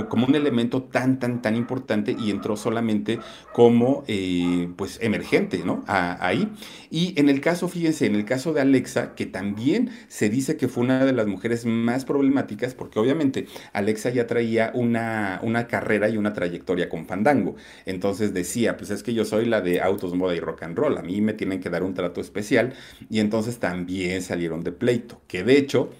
[0.08, 3.18] como un elemento tan, tan, tan importante y entró solamente
[3.52, 5.82] como, eh, pues, emergente, ¿no?
[5.88, 6.51] ahí.
[6.90, 10.68] Y en el caso, fíjense, en el caso de Alexa, que también se dice que
[10.68, 16.08] fue una de las mujeres más problemáticas, porque obviamente Alexa ya traía una, una carrera
[16.08, 17.56] y una trayectoria con Fandango.
[17.86, 20.98] Entonces decía, pues es que yo soy la de autos, moda y rock and roll,
[20.98, 22.74] a mí me tienen que dar un trato especial.
[23.10, 25.90] Y entonces también salieron de pleito, que de hecho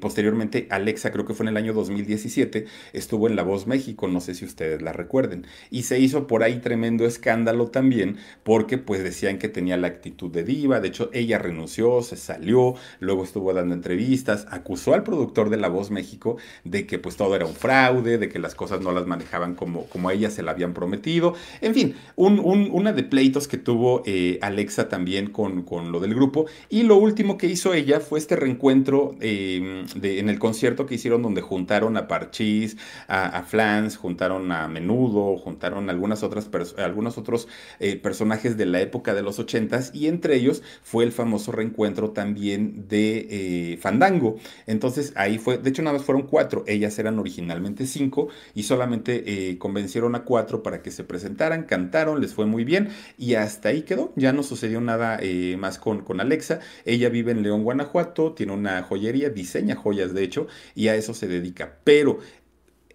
[0.00, 4.20] posteriormente, Alexa, creo que fue en el año 2017, estuvo en La Voz México, no
[4.20, 5.46] sé si ustedes la recuerden.
[5.70, 10.30] Y se hizo por ahí tremendo escándalo también, porque pues decían que tenía la actitud
[10.30, 10.80] de diva.
[10.80, 15.68] De hecho, ella renunció, se salió, luego estuvo dando entrevistas, acusó al productor de La
[15.68, 19.06] Voz México de que pues todo era un fraude, de que las cosas no las
[19.06, 21.34] manejaban como, como a ella se la habían prometido.
[21.60, 22.38] En fin, un,
[22.72, 26.46] una de pleitos que tuvo eh, Alexa también con, con, lo del grupo.
[26.68, 29.16] Y lo último que hizo ella fue este reencuentro.
[29.20, 32.76] Eh, En el concierto que hicieron donde juntaron a Parchís,
[33.08, 37.48] a, Flans, juntaron a Menudo, juntaron algunas otras algunos otros
[37.80, 42.10] eh, personajes de la época de los ochentas y entre ellos fue el famoso reencuentro
[42.10, 44.36] también de eh, Fandango.
[44.66, 49.50] Entonces ahí fue, de hecho nada más fueron cuatro, ellas eran originalmente cinco y solamente
[49.50, 53.70] eh, convencieron a cuatro para que se presentaran, cantaron, les fue muy bien y hasta
[53.70, 55.20] ahí quedó, ya no sucedió nada
[55.58, 60.24] más con, con Alexa, ella vive en León, Guanajuato, tiene una joyería, diseña joyas, de
[60.24, 61.78] hecho, y a eso se dedica.
[61.84, 62.18] Pero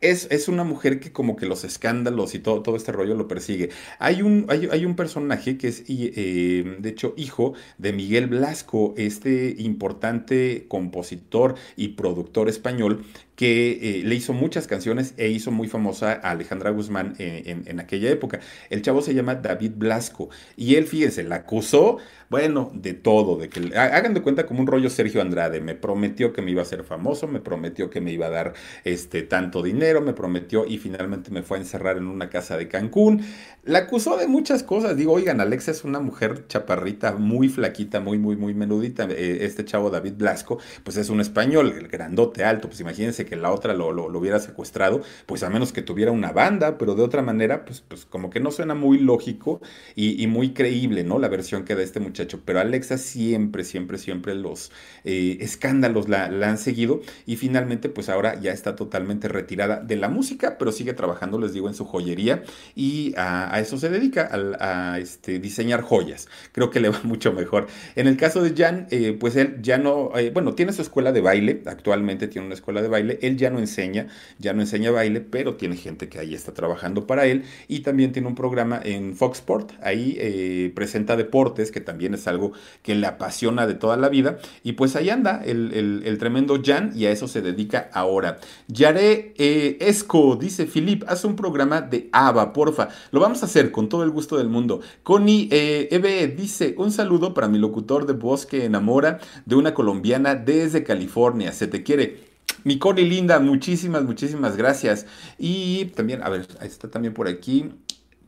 [0.04, 3.28] es, es, una mujer que como que los escándalos y todo, todo este rollo lo
[3.28, 3.70] persigue.
[4.00, 9.56] Hay un, hay, un personaje que es, eh, de hecho, hijo de Miguel Blasco, este
[9.58, 16.20] importante compositor y productor español que eh, le hizo muchas canciones e hizo muy famosa
[16.24, 18.40] a Alejandra Guzmán en, en, aquella época.
[18.70, 21.98] El chavo se llama David Blasco y él, fíjense, la acusó,
[22.30, 26.34] bueno, de todo, de que hagan de cuenta como un rollo Sergio Andrade, me prometió
[26.34, 29.62] que me iba a hacer famoso, me prometió que me iba a dar este tanto
[29.62, 33.22] dinero, me prometió y finalmente me fue a encerrar en una casa de Cancún.
[33.64, 38.18] La acusó de muchas cosas, digo, oigan, Alexa es una mujer chaparrita, muy flaquita, muy,
[38.18, 39.08] muy, muy menudita.
[39.10, 43.36] Eh, este chavo David Blasco, pues es un español, el grandote, alto, pues imagínense que
[43.36, 47.04] la otra lo, lo, hubiera secuestrado, pues a menos que tuviera una banda, pero de
[47.04, 49.62] otra manera, pues, pues como que no suena muy lógico
[49.96, 51.20] y, muy creíble, ¿no?
[51.20, 52.42] La versión que da este muchacho.
[52.46, 54.72] Pero Alexa siempre, siempre, siempre los
[55.04, 60.10] eh, escándalos la, han seguido y finalmente, pues ahora ya está totalmente retirada de la
[60.10, 62.44] música, pero sigue trabajando, les digo, en su joyería
[62.76, 66.28] y a, eso se dedica, a, este, diseñar joyas.
[66.52, 67.68] Creo que le va mucho mejor.
[67.96, 71.12] En el caso de Jan, eh, pues él ya no, eh, bueno, tiene su escuela
[71.12, 74.08] de baile, actualmente tiene una escuela de baile él ya no enseña,
[74.40, 78.12] ya no enseña baile, pero tiene gente que ahí está trabajando para él y también
[78.12, 82.96] tiene un programa en Fox Sport, ahí eh, presenta deportes, que también es algo que
[82.96, 84.40] le apasiona de toda la vida.
[84.64, 88.40] Y pues ahí anda el, tremendo Jan y a eso se dedica ahora.
[88.68, 92.90] Yaré eh, Esco, dice Filip, haz un programa de ABBA, porfa.
[93.12, 94.82] Lo vamos a hacer con todo el gusto del mundo.
[95.04, 99.74] Connie eh, Ebe dice, un saludo para mi locutor de voz que enamora de una
[99.74, 101.52] colombiana desde California.
[101.52, 102.33] Se te quiere.
[102.64, 105.06] Mi Connie linda, muchísimas, muchísimas gracias.
[105.38, 107.72] Y también, a ver, ahí está también por aquí.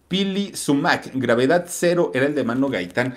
[0.07, 3.15] Pili Sumac, gravedad cero, era el de Mano Gaitán.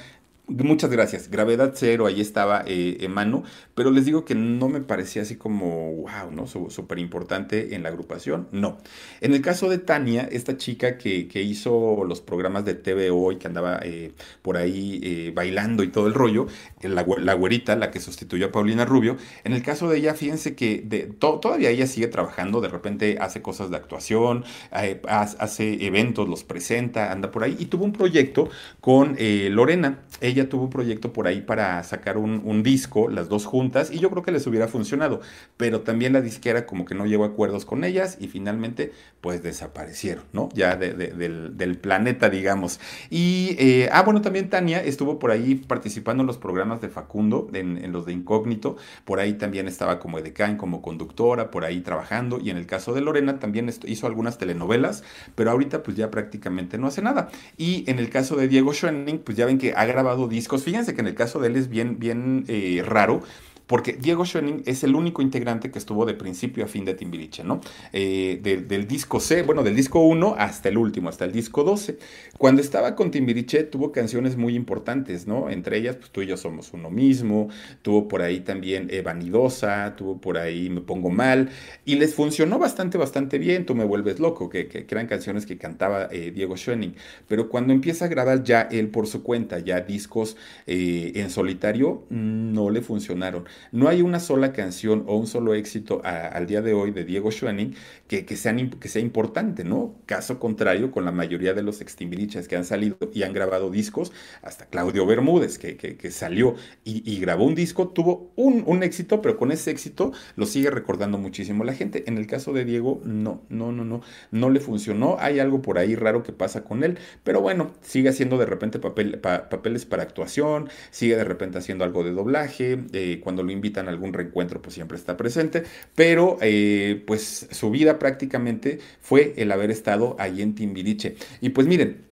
[0.50, 1.30] Muchas gracias.
[1.30, 3.42] Gravedad cero, ahí estaba eh, en mano,
[3.74, 6.46] pero les digo que no me parecía así como, wow, ¿no?
[6.46, 8.48] Súper importante en la agrupación.
[8.50, 8.78] No.
[9.20, 13.36] En el caso de Tania, esta chica que, que hizo los programas de TVO y
[13.36, 16.46] que andaba eh, por ahí eh, bailando y todo el rollo,
[16.80, 20.56] la, la, güerita, la que sustituyó a Paulina Rubio, en el caso de ella, fíjense
[20.56, 26.26] que de, to, todavía ella sigue trabajando, de repente hace cosas de actuación, hace eventos,
[26.26, 28.48] los presenta, anda por ahí, y tuvo un proyecto
[28.80, 30.00] con Lorena.
[30.20, 34.10] Ella tuvo un proyecto por ahí para sacar un, disco, las dos juntas, y yo
[34.10, 35.20] creo que les hubiera funcionado,
[35.56, 39.42] pero también la disquera como que no llegó a acuerdos con ellas y finalmente pues
[39.42, 40.48] desaparecieron, ¿no?
[40.54, 42.80] Ya de, de, del, planeta, digamos.
[43.10, 47.48] Y, eh, ah, bueno, también Tania estuvo por ahí participando en los programas de Facundo,
[47.52, 51.80] en, en los de Incógnito, por ahí también estaba como edecán, como conductora, por ahí
[51.80, 56.10] trabajando, y en el caso de Lorena también hizo algunas telenovelas, pero ahorita pues ya
[56.10, 57.28] prácticamente no hace nada.
[57.56, 60.64] Y en el caso de Diego Schoening, pues ya ven que ha grabado discos.
[60.64, 63.22] Fíjense que en el caso de él es bien, bien eh, raro
[63.68, 67.44] porque Diego Schoening es el único integrante que estuvo de principio a fin de Timbiriche,
[67.44, 67.60] ¿no?
[67.92, 71.62] Eh, de, del disco C, bueno, del disco 1 hasta el último, hasta el disco
[71.62, 71.98] 12.
[72.36, 75.50] Cuando estaba con Timbiriche tuvo canciones muy importantes, ¿no?
[75.50, 77.48] Entre ellas, pues tú y yo somos uno mismo,
[77.82, 81.50] tuvo por ahí también eh, Vanidosa, tuvo por ahí Me Pongo Mal,
[81.84, 85.44] y les funcionó bastante, bastante bien, Tú Me Vuelves Loco, que, que, que eran canciones
[85.44, 86.94] que cantaba eh, Diego Schoening.
[87.28, 92.04] Pero cuando empieza a grabar ya él por su cuenta, ya discos eh, en solitario,
[92.08, 93.44] no le funcionaron.
[93.72, 97.30] No hay una sola canción o un solo éxito al día de hoy de Diego
[97.30, 97.74] Schoening
[98.06, 99.94] que, que, sean, que sea importante, ¿no?
[100.06, 104.12] Caso contrario con la mayoría de los extimbiriches que han salido y han grabado discos,
[104.42, 109.20] hasta Claudio Bermúdez, que, que, salió y, y, grabó un disco, tuvo un, un, éxito,
[109.20, 112.04] pero con ese éxito lo sigue recordando muchísimo la gente.
[112.06, 115.16] En el caso de Diego, no, no, no, no, no le funcionó.
[115.20, 118.78] Hay algo por ahí raro que pasa con él, pero bueno, sigue haciendo de repente
[118.78, 123.52] papel, pa, papeles para actuación, sigue de repente haciendo algo de doblaje, eh, cuando lo
[123.52, 129.34] invitan a algún reencuentro, pues siempre está presente, pero eh, pues su vida prácticamente fue
[129.36, 131.16] el haber estado ahí en Timbiriche.
[131.40, 132.08] Y pues miren,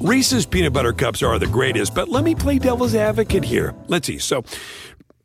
[0.00, 3.74] Reese's peanut butter cups are the greatest, but let me play devil's advocate here.
[3.88, 4.18] Let's see.
[4.18, 4.44] So,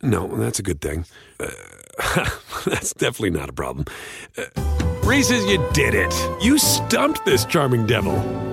[0.01, 1.05] no, that's a good thing.
[1.39, 1.49] Uh,
[2.65, 3.85] that's definitely not a problem.
[4.37, 4.45] Uh,
[5.03, 6.13] Reese's, you did it.
[6.41, 8.50] You stumped this charming devil.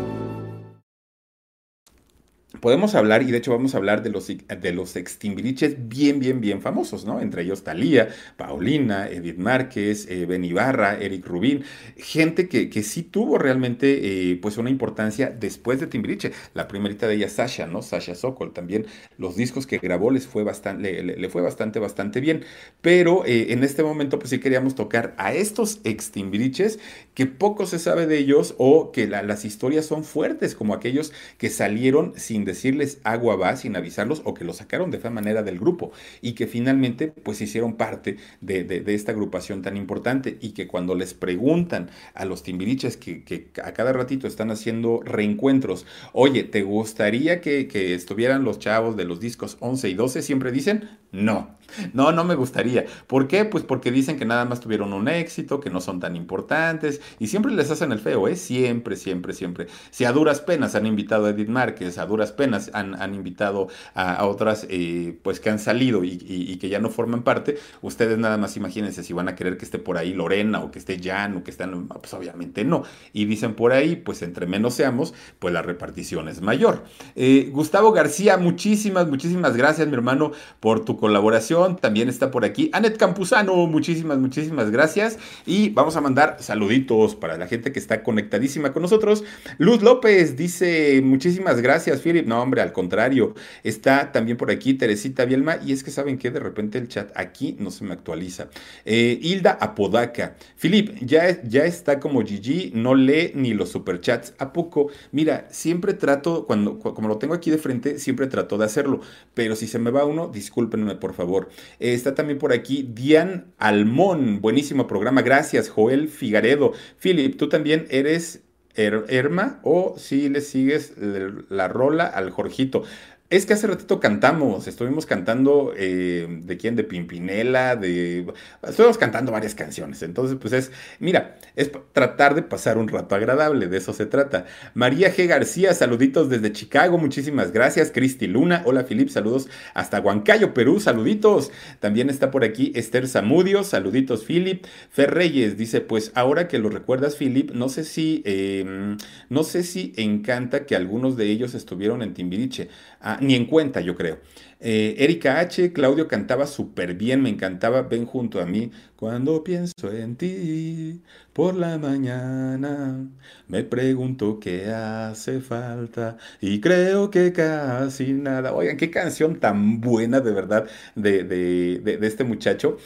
[2.61, 6.40] Podemos hablar, y de hecho vamos a hablar de los, de los extimbiriches bien, bien,
[6.40, 7.21] bien famosos, ¿no?
[7.21, 11.64] Entre ellos Talía, Paulina, Edith Márquez, eh, Ben Ibarra, Eric Rubín,
[11.97, 16.33] gente que, que sí tuvo realmente eh, pues una importancia después de Timbiriche.
[16.55, 17.83] La primerita de ella, Sasha, ¿no?
[17.83, 22.44] Sasha Sokol, también los discos que grabó les fue bastante, le, fue bastante, bastante bien.
[22.81, 26.79] Pero eh, en este momento pues sí queríamos tocar a estos extimbiriches
[27.14, 31.12] que poco se sabe de ellos o que la, las historias son fuertes, como aquellos
[31.38, 35.44] que salieron sin decirles agua va, sin avisarlos, o que lo sacaron de esa manera
[35.44, 40.50] del grupo y que finalmente pues hicieron parte de, de, esta agrupación tan importante y
[40.50, 45.87] que cuando les preguntan a los timbiriches que, que a cada ratito están haciendo reencuentros,
[46.12, 50.22] oye, ¿te gustaría que, que estuvieran los chavos de los discos 11 y 12?
[50.22, 51.58] Siempre dicen, no,
[51.92, 52.87] no, no me gustaría.
[53.07, 53.44] ¿Por qué?
[53.44, 57.28] Pues porque dicen que nada más tuvieron un éxito, que no son tan importantes y
[57.28, 58.37] siempre les hacen el feo, ¿eh?
[58.37, 59.66] Siempre, siempre, siempre.
[59.90, 63.68] Si a duras penas han invitado a Edith Márquez, a duras penas han, han invitado
[63.94, 68.37] a, otras, eh, pues que han salido y, que ya no forman parte, ustedes nada
[68.37, 71.37] más imagínense si van a querer que esté por ahí Lorena o que esté Jan
[71.37, 72.83] o que estén, pues obviamente no.
[73.12, 76.85] Y dicen por ahí, pues entre menos seamos, pues la repartición es mayor.
[77.14, 82.71] Eh, Gustavo García, muchísimas, muchísimas gracias, mi hermano, por tu colaboración también está por aquí
[82.73, 85.18] Anet Campuzano, muchísimas, muchísimas gracias.
[85.47, 89.25] Y vamos a mandar saluditos para la gente que está conectadísima con nosotros.
[89.59, 92.27] Luz López dice, muchísimas gracias, Philip.
[92.27, 93.35] No, hombre, al contrario.
[93.64, 95.59] Está también por aquí Teresita Bielma.
[95.64, 98.49] Y es que saben que de repente el chat aquí no se me actualiza.
[98.85, 100.37] Eh, Hilda Apodaca.
[100.61, 104.35] Philip, ya, ya está como Gigi, no lee ni los superchats.
[104.38, 104.90] ¿A poco?
[105.12, 109.01] Mira, siempre trato, cuando, como lo tengo aquí de frente, siempre trato de hacerlo.
[109.35, 111.47] Pero si se me va uno, discúlpenme por favor.
[111.80, 115.68] Eh, está también por aquí Dian Almón, buenísimo programa, gracias.
[115.68, 116.72] Joel Figaredo.
[117.00, 118.42] Philip, tú también eres
[118.78, 122.84] Herma o si le sigues la rola al Jorgito.
[123.30, 128.24] Es que hace ratito cantamos, estuvimos cantando eh, de quién, de Pimpinela, de...
[128.66, 133.68] Estuvimos cantando varias canciones, entonces pues es, mira, es tratar de pasar un rato agradable,
[133.68, 134.46] de eso se trata.
[134.72, 135.26] María G.
[135.26, 137.90] García, saluditos desde Chicago, muchísimas gracias.
[137.90, 141.52] Cristi Luna, hola Filip, saludos hasta Huancayo, Perú, saluditos.
[141.80, 144.64] También está por aquí Esther Zamudio, saluditos Filip.
[144.88, 148.96] Fer Reyes dice, pues ahora que lo recuerdas Filip, no sé si, em,
[149.28, 152.70] no sé si encanta que algunos de ellos estuvieron en Timbiriche.
[153.00, 154.18] Ah, ni en cuenta, yo creo.
[154.61, 158.70] Eh, Erika H., Claudio cantaba súper bien, me encantaba, ven junto a mí.
[158.96, 161.00] Cuando pienso en ti
[161.32, 163.08] por la mañana,
[163.46, 168.52] me pregunto qué hace falta y creo que casi nada.
[168.52, 172.79] Oigan, qué canción tan buena de verdad de, de, de este muchacho.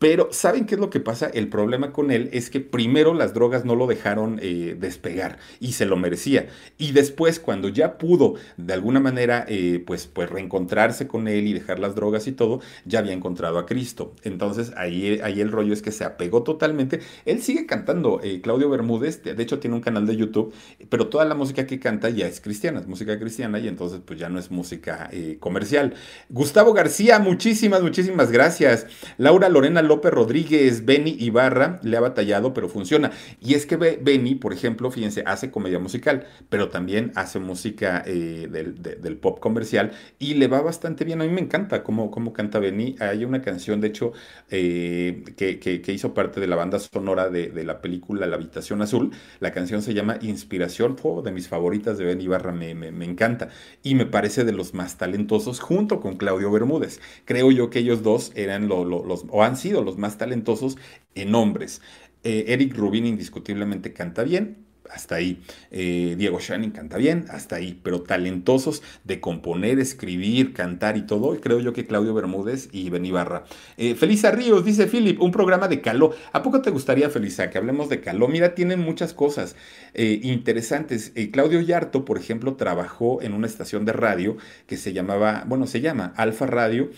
[0.00, 1.26] Pero ¿saben qué es lo que pasa?
[1.26, 5.72] El problema con él es que primero las drogas no lo dejaron eh, despegar y
[5.72, 6.48] se lo merecía.
[6.78, 11.52] Y después, cuando ya pudo de alguna manera eh, pues, pues reencontrarse con él y
[11.52, 14.14] dejar las drogas y todo, ya había encontrado a Cristo.
[14.22, 17.00] Entonces ahí, ahí el rollo es que se apegó totalmente.
[17.26, 20.54] Él sigue cantando, eh, Claudio Bermúdez, de hecho tiene un canal de YouTube,
[20.88, 24.18] pero toda la música que canta ya es cristiana, es música cristiana y entonces pues
[24.18, 25.92] ya no es música comercial.
[26.30, 28.86] Gustavo García, muchísimas, muchísimas gracias.
[29.18, 33.10] Laura Lorena López Rodríguez, Benny Ibarra le ha batallado, pero funciona.
[33.40, 38.48] Y es que Benny, por ejemplo, fíjense, hace comedia musical, pero también hace música eh,
[38.48, 41.20] del, pop comercial y le va bastante bien.
[41.20, 42.94] A mí me encanta cómo, cómo canta Benny.
[43.00, 44.12] Hay una canción, de hecho,
[44.48, 49.10] eh, que, hizo parte de la banda sonora de, la película La Habitación Azul.
[49.40, 53.48] La canción se llama Inspiración, de mis favoritas de Benny Ibarra, me, me encanta.
[53.82, 57.00] Y me parece de los más talentosos junto con Claudio Bermúdez.
[57.24, 60.78] Creo yo que ellos dos eran los, o han sido los más talentosos
[61.14, 61.82] en hombres.
[62.22, 65.40] Eh, Eric Rubin indiscutiblemente canta bien, hasta ahí.
[65.70, 67.78] Eh, Diego Shannon canta bien, hasta ahí.
[67.82, 73.44] Pero talentosos de componer, escribir, cantar y todo, creo yo que Claudio Bermúdez y Benibarra.
[73.76, 76.12] Eh, Felisa Ríos, dice Philip, un programa de caló.
[76.32, 78.28] ¿A poco te gustaría, Felisa, que hablemos de caló?
[78.28, 79.56] Mira, tienen muchas cosas
[79.94, 81.12] eh, interesantes.
[81.14, 84.36] Eh, Claudio Yarto, por ejemplo, trabajó en una estación de radio
[84.66, 86.90] que se llamaba, bueno, se llama Alfa Radio,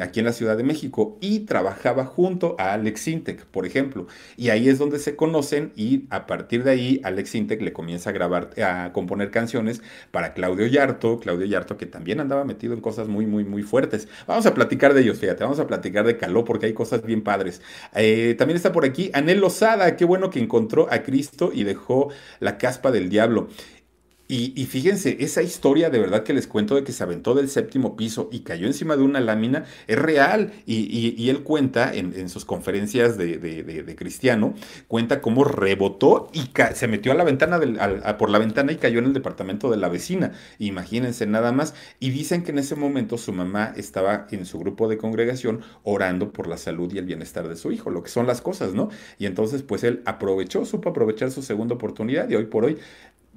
[0.00, 4.06] aquí en la Ciudad de México, y trabajaba junto a Alex Intec, por ejemplo.
[4.36, 8.10] Y ahí es donde se conocen y a partir de ahí Alex Sintec le comienza
[8.10, 12.80] a grabar, a componer canciones para Claudio Yarto, Claudio Yarto que también andaba metido en
[12.80, 14.08] cosas muy, muy, muy fuertes.
[14.26, 17.22] Vamos a platicar de ellos, fíjate, vamos a platicar de Caló porque hay cosas bien
[17.22, 17.60] padres.
[17.94, 22.10] Eh, también está por aquí Anel Lozada, qué bueno que encontró a Cristo y dejó
[22.40, 23.48] la caspa del diablo.
[24.28, 27.94] Y, fíjense, esa historia de verdad que les cuento de que se aventó del séptimo
[27.94, 30.52] piso y cayó encima de una lámina es real.
[30.66, 34.54] Y, él cuenta en, sus conferencias de, cristiano,
[34.88, 37.60] cuenta cómo rebotó y se metió a la ventana
[38.18, 40.32] por la ventana y cayó en el departamento de la vecina.
[40.58, 41.74] Imagínense nada más.
[42.00, 46.32] Y dicen que en ese momento su mamá estaba en su grupo de congregación orando
[46.32, 48.88] por la salud y el bienestar de su hijo, lo que son las cosas, ¿no?
[49.18, 52.78] Y entonces pues él aprovechó, supo aprovechar su segunda oportunidad y hoy por hoy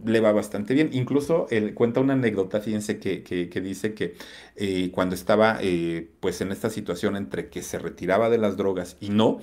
[0.06, 0.89] le va bastante bien.
[0.93, 4.16] Incluso él cuenta una anécdota, fíjense, que, que, dice que
[4.56, 8.97] eh, cuando estaba eh, pues en esta situación entre que se retiraba de las drogas
[9.00, 9.39] y no,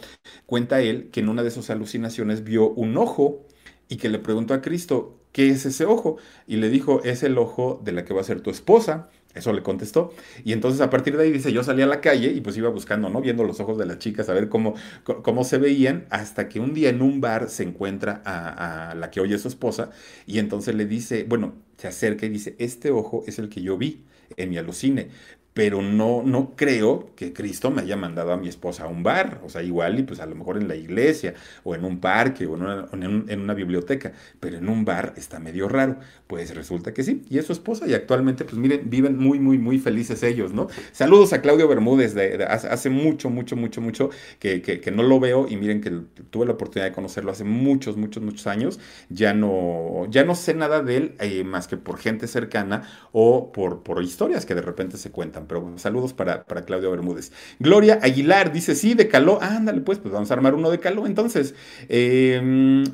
[0.47, 3.47] cuenta él que en una de sus alucinaciones vio un ojo
[3.89, 6.17] y que le preguntó a Cristo, ¿qué es ese ojo?
[6.47, 9.11] Y le dijo, es el ojo de la que va a ser tu esposa.
[9.37, 10.13] Eso le contestó.
[10.45, 12.69] Y entonces a partir de ahí dice, yo salí a la calle y pues iba
[12.71, 13.21] buscando, ¿no?
[13.21, 14.75] Viendo los ojos de las chicas, a ver cómo,
[15.05, 19.11] cómo se veían, hasta que un día en un bar se encuentra a, a la
[19.11, 19.91] que oye su esposa
[20.27, 23.77] y entonces le dice, bueno, se acerca y dice, este ojo es el que yo
[23.79, 24.05] vi
[24.37, 25.11] en mi alucine
[25.57, 29.41] pero no, no creo que Cristo me haya mandado a mi esposa a un bar,
[29.43, 31.33] o sea, igual y pues a lo mejor en la iglesia,
[31.65, 32.57] o en un parque, o
[32.93, 35.97] en una, biblioteca, pero en un bar está medio raro.
[36.27, 39.57] Pues resulta que sí, y es su esposa, y actualmente, pues miren, viven muy, muy,
[39.57, 40.67] muy felices ellos, ¿no?
[40.93, 45.47] Saludos a Claudio Bermúdez, de, hace mucho, mucho, mucho, mucho que, que, no lo veo,
[45.49, 45.91] y miren que
[46.29, 48.79] tuve la oportunidad de conocerlo hace muchos, muchos, muchos años,
[49.09, 52.83] ya no, ya no sé nada de él, eh, más que por gente cercana
[53.13, 57.33] o por, por historias que de repente se cuentan pero saludos para, para Claudia Bermúdez.
[57.59, 61.07] Gloria Aguilar dice, sí, de Caló, ándale pues, pues vamos a armar uno de Caló.
[61.07, 61.55] Entonces,
[61.89, 62.41] eh,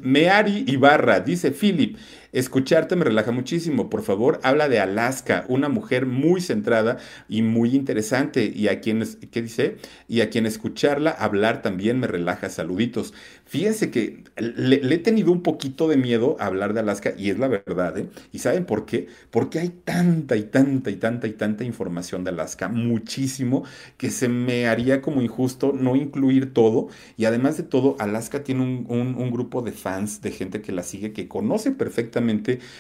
[0.02, 1.96] Meari Ibarra dice, Philip,
[2.32, 3.90] Escucharte me relaja muchísimo.
[3.90, 6.96] Por favor, habla de Alaska, una mujer muy centrada
[7.28, 8.50] y muy interesante.
[8.54, 9.76] Y a quienes, ¿qué dice?
[10.08, 12.48] Y a quien escucharla hablar también me relaja.
[12.48, 13.12] Saluditos.
[13.44, 17.38] Fíjense que le, he tenido un poquito de miedo a hablar de Alaska y es
[17.38, 18.08] la verdad, ¿eh?
[18.32, 19.08] ¿Y saben por qué?
[19.30, 23.64] Porque hay tanta y tanta y tanta y tanta información de Alaska, muchísimo,
[23.98, 26.88] que se me haría como injusto no incluir todo.
[27.18, 30.82] Y además de todo, Alaska tiene un, un grupo de fans, de gente que la
[30.82, 32.21] sigue, que conoce perfectamente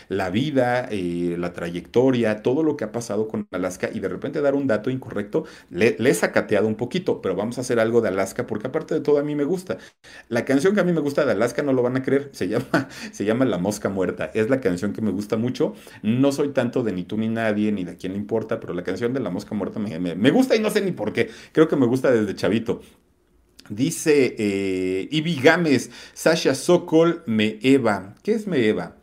[0.08, 4.40] la vida, eh, la trayectoria, todo lo que ha pasado con Alaska y de repente
[4.40, 8.00] dar un dato incorrecto, le, le, he sacateado un poquito, pero vamos a hacer algo
[8.00, 9.78] de Alaska porque aparte de todo a mí me gusta.
[10.28, 12.48] La canción que a mí me gusta de Alaska no lo van a creer, se
[12.48, 16.50] llama, se llama La Mosca Muerta, es la canción que me gusta mucho, no soy
[16.50, 19.20] tanto de ni tú ni nadie, ni de quién le importa, pero la canción de
[19.20, 21.76] La Mosca Muerta me, me, me gusta y no sé ni por qué, creo que
[21.76, 22.80] me gusta desde chavito.
[23.68, 28.14] Dice eh, Ibi Gámez, Sasha Sokol, me Eva.
[28.22, 28.96] ¿Qué es me Eva?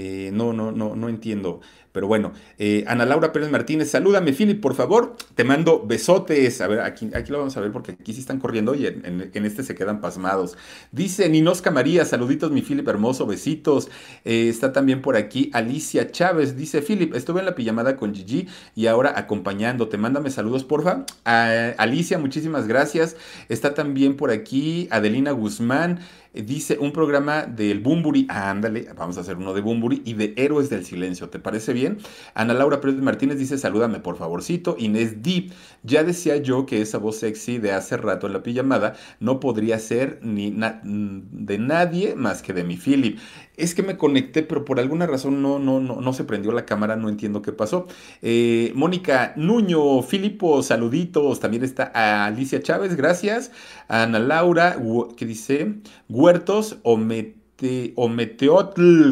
[0.00, 1.60] Eh, no, no, no, no entiendo.
[1.90, 5.16] Pero bueno, eh, Ana Laura Pérez Martínez, salúdame, Philip, por favor.
[5.34, 6.60] Te mando besotes.
[6.60, 9.32] A ver, aquí, aquí lo vamos a ver porque aquí sí están corriendo y en,
[9.34, 10.56] este se quedan pasmados.
[10.92, 13.90] Dice Ninosca María, saluditos, mi Philip hermoso, besitos.
[14.24, 16.56] Eh, está también por aquí Alicia Chávez.
[16.56, 18.46] Dice, Philip, estuve en la pijamada con Gigi
[18.76, 19.98] y ahora acompañándote.
[19.98, 21.04] Mándame saludos, porfa.
[21.24, 23.16] Alicia, muchísimas gracias.
[23.48, 25.98] Está también por aquí Adelina Guzmán
[26.46, 30.34] dice un programa del Bumburi, ah, ándale, vamos a hacer uno de Bumburi y de
[30.36, 31.98] Héroes del Silencio, ¿te parece bien?
[32.34, 34.76] Ana Laura Pérez Martínez dice, salúdame por favorcito.
[34.78, 38.94] Inés Deep, ya decía yo que esa voz sexy de hace rato en la pijamada
[39.20, 43.18] no podría ser ni de nadie más que de mi Philip.
[43.56, 46.64] Es que me conecté, pero por alguna razón no, no, no, no se prendió la
[46.64, 47.88] cámara, no entiendo qué pasó.
[48.22, 51.40] Eh, Mónica Nuño, Filipo, saluditos.
[51.40, 51.90] También está
[52.24, 53.50] Alicia Chávez, gracias.
[53.88, 54.76] Ana Laura,
[55.16, 55.80] ¿qué dice?
[56.08, 56.96] Huertos o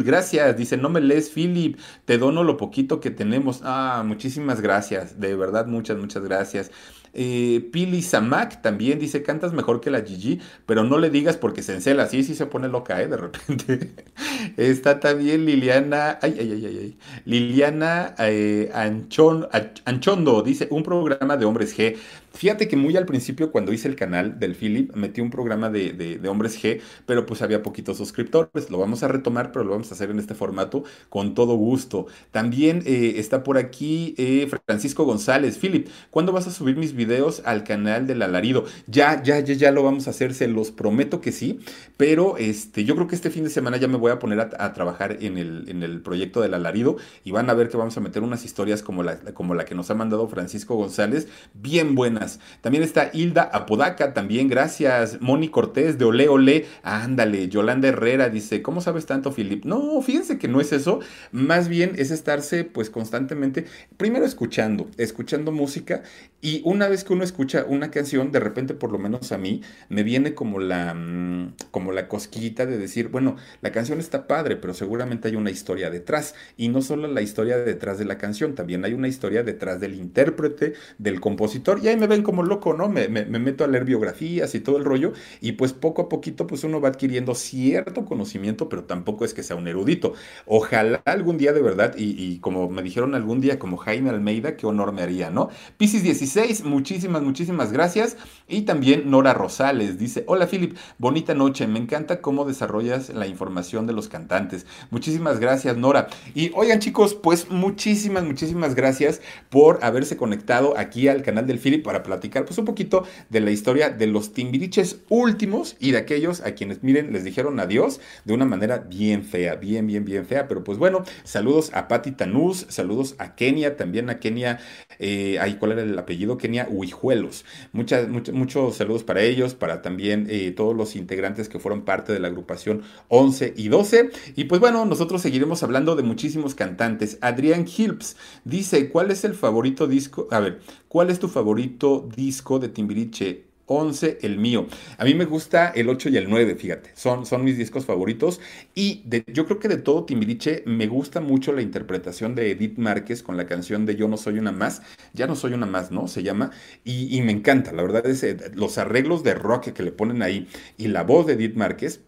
[0.03, 0.55] gracias.
[0.57, 1.77] Dice, no me lees, Philip.
[2.05, 3.61] Te dono lo poquito que tenemos.
[3.63, 5.19] Ah, muchísimas gracias.
[5.19, 6.71] De verdad, muchas, muchas gracias.
[7.19, 11.63] Eh, Pili Samak también dice, cantas mejor que la Gigi, pero no le digas porque
[11.63, 12.07] se encela.
[12.07, 13.07] Sí, sí se pone loca, ¿eh?
[13.07, 13.91] De repente.
[14.57, 19.47] Está también Liliana, ay, ay, ay, ay, Liliana eh, Anchon,
[19.85, 21.97] Anchondo, dice, un programa de hombres G.
[22.37, 25.93] Fíjate que muy al principio, cuando hice el canal del Philip, metí un programa de,
[25.93, 28.69] de, hombres G, pero pues había poquitos suscriptores.
[28.69, 32.05] Lo vamos a retomar, pero lo vamos a hacer en este formato con todo gusto.
[32.29, 35.57] También eh, está por aquí eh, Francisco González.
[35.57, 37.06] Philip, ¿cuándo vas a subir mis videos
[37.45, 38.65] al canal del alarido?
[38.87, 41.59] Ya, ya, ya, ya lo vamos a hacer, se los prometo que sí,
[41.97, 44.73] pero este, yo creo que este fin de semana ya me voy a poner a,
[44.73, 48.01] trabajar en el, en el proyecto del alarido y van a ver que vamos a
[48.01, 52.39] meter unas historias como la, como la que nos ha mandado Francisco González, bien buenas
[52.61, 55.21] también está Hilda Apodaca, también gracias.
[55.21, 57.49] Moni Cortés de Ole Ole, ándale.
[57.49, 59.65] Yolanda Herrera dice, ¿cómo sabes tanto, Philip?
[59.65, 60.99] No, fíjense que no es eso.
[61.31, 63.65] Más bien es estarse pues constantemente,
[63.97, 66.03] primero escuchando, escuchando música
[66.41, 69.61] y una vez que uno escucha una canción, de repente por lo menos a mí
[69.89, 74.55] me viene como la, mm, como la cosquillita de decir, bueno, la canción está padre,
[74.55, 76.35] pero seguramente hay una historia detrás.
[76.57, 79.95] Y no solo la historia detrás de la canción, también hay una historia detrás del
[79.95, 81.79] intérprete, del compositor.
[81.83, 82.89] Y ahí me ven como loco, ¿no?
[82.89, 85.13] Me, me, meto a leer biografías y todo el rollo.
[85.41, 89.43] Y pues poco a poquito pues uno va adquiriendo cierto conocimiento, pero tampoco es que
[89.43, 90.13] sea un erudito.
[90.45, 94.65] Ojalá algún día de verdad, y, como me dijeron algún día como Jaime Almeida, qué
[94.67, 95.49] honor me haría, ¿no?
[95.77, 98.17] Piscis 16, muchísimas, muchísimas gracias.
[98.47, 103.87] Y también Nora Rosales dice, hola Philip, bonita noche, me encanta cómo desarrollas la información
[103.87, 104.67] de los cantantes.
[104.91, 106.07] Muchísimas gracias, Nora.
[106.35, 111.83] Y oigan chicos, pues muchísimas, muchísimas gracias por haberse conectado aquí al canal del Philip
[111.83, 116.41] para platicar pues un poquito de la historia de los timbiriches últimos y de aquellos
[116.41, 120.47] a quienes, miren, les dijeron adiós de una manera bien fea, bien, bien, bien fea.
[120.47, 124.59] Pero pues bueno, saludos a Patti Tanús, saludos a Kenia, también a Kenia,
[124.99, 126.37] eh, ahí, ¿cuál era el apellido?
[126.37, 127.45] Kenia Huijuelos.
[127.73, 132.19] Muchas, muchos saludos para ellos, para también eh, todos los integrantes que fueron parte de
[132.19, 134.11] la agrupación 11 y 12.
[134.35, 137.17] Y pues bueno, nosotros seguiremos hablando de muchísimos cantantes.
[137.21, 140.27] Adrián Hilps dice, ¿cuál es el favorito disco?
[140.31, 143.46] A ver, ¿cuál es tu favorito disco de Timbiriche?
[143.67, 144.67] 11, el mío.
[144.97, 146.91] A mí me gusta el 8 y el 9, fíjate.
[146.95, 148.39] Son, son mis discos favoritos.
[148.73, 152.77] Y de, yo creo que de todo Timbiriche me gusta mucho la interpretación de Edith
[152.77, 154.81] Márquez con la canción de Yo no soy una más.
[155.13, 156.07] Ya no soy una más, ¿no?
[156.07, 156.51] Se llama.
[156.83, 160.47] Y, me encanta, la verdad es eh, los arreglos de rock que le ponen ahí
[160.77, 162.01] y la voz de Edith Márquez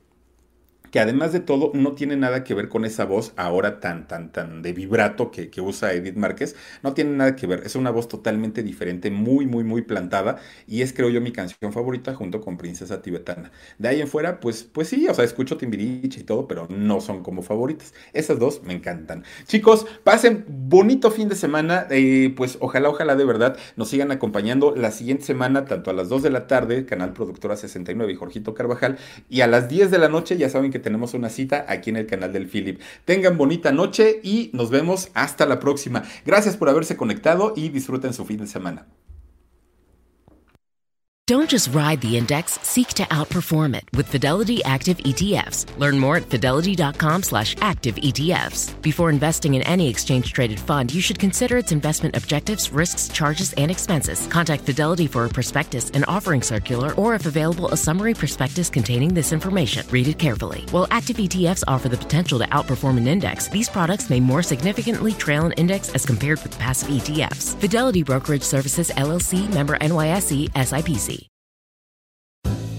[0.92, 4.32] que además de todo no tiene nada que ver con esa voz ahora tan, tan,
[4.32, 6.56] tan de vibrato que, usa Edith Márquez.
[6.84, 10.38] No tiene nada que ver, es una voz totalmente diferente, muy, muy, muy plantada
[10.68, 13.52] y es creo yo mi canción favorita junto con Princesa Tibetana.
[13.78, 17.02] De ahí en fuera, pues, pues sí, o sea, escucho Timbiriche y todo, pero no
[17.02, 17.94] son como favoritas.
[18.14, 19.24] Esas dos me encantan.
[19.48, 24.74] Chicos, pasen bonito fin de semana, eh, pues ojalá, ojalá de verdad nos sigan acompañando
[24.76, 28.54] la siguiente semana, tanto a las 2 de la tarde, Canal Productora 69 y Jorgito
[28.54, 28.98] Carvajal,
[29.30, 32.08] y a las 10 de la noche, ya saben tenemos una cita aquí en el
[32.08, 32.82] canal del Philip.
[33.06, 36.04] Tengan bonita noche y nos vemos hasta la próxima.
[36.26, 38.88] Gracias por haberse conectado y disfruten su fin de semana.
[41.30, 45.68] Don't just ride the index, seek to outperform it with Fidelity Active ETFs.
[45.78, 48.74] Learn more at fidelity.com slash active ETFs.
[48.82, 53.54] Before investing in any exchange traded fund, you should consider its investment objectives, risks, charges,
[53.54, 54.26] and expenses.
[54.26, 59.14] Contact Fidelity for a prospectus, an offering circular, or if available, a summary prospectus containing
[59.14, 59.86] this information.
[59.92, 60.66] Read it carefully.
[60.72, 65.12] While active ETFs offer the potential to outperform an index, these products may more significantly
[65.12, 67.56] trail an index as compared with passive ETFs.
[67.60, 71.19] Fidelity Brokerage Services LLC member NYSE SIPC.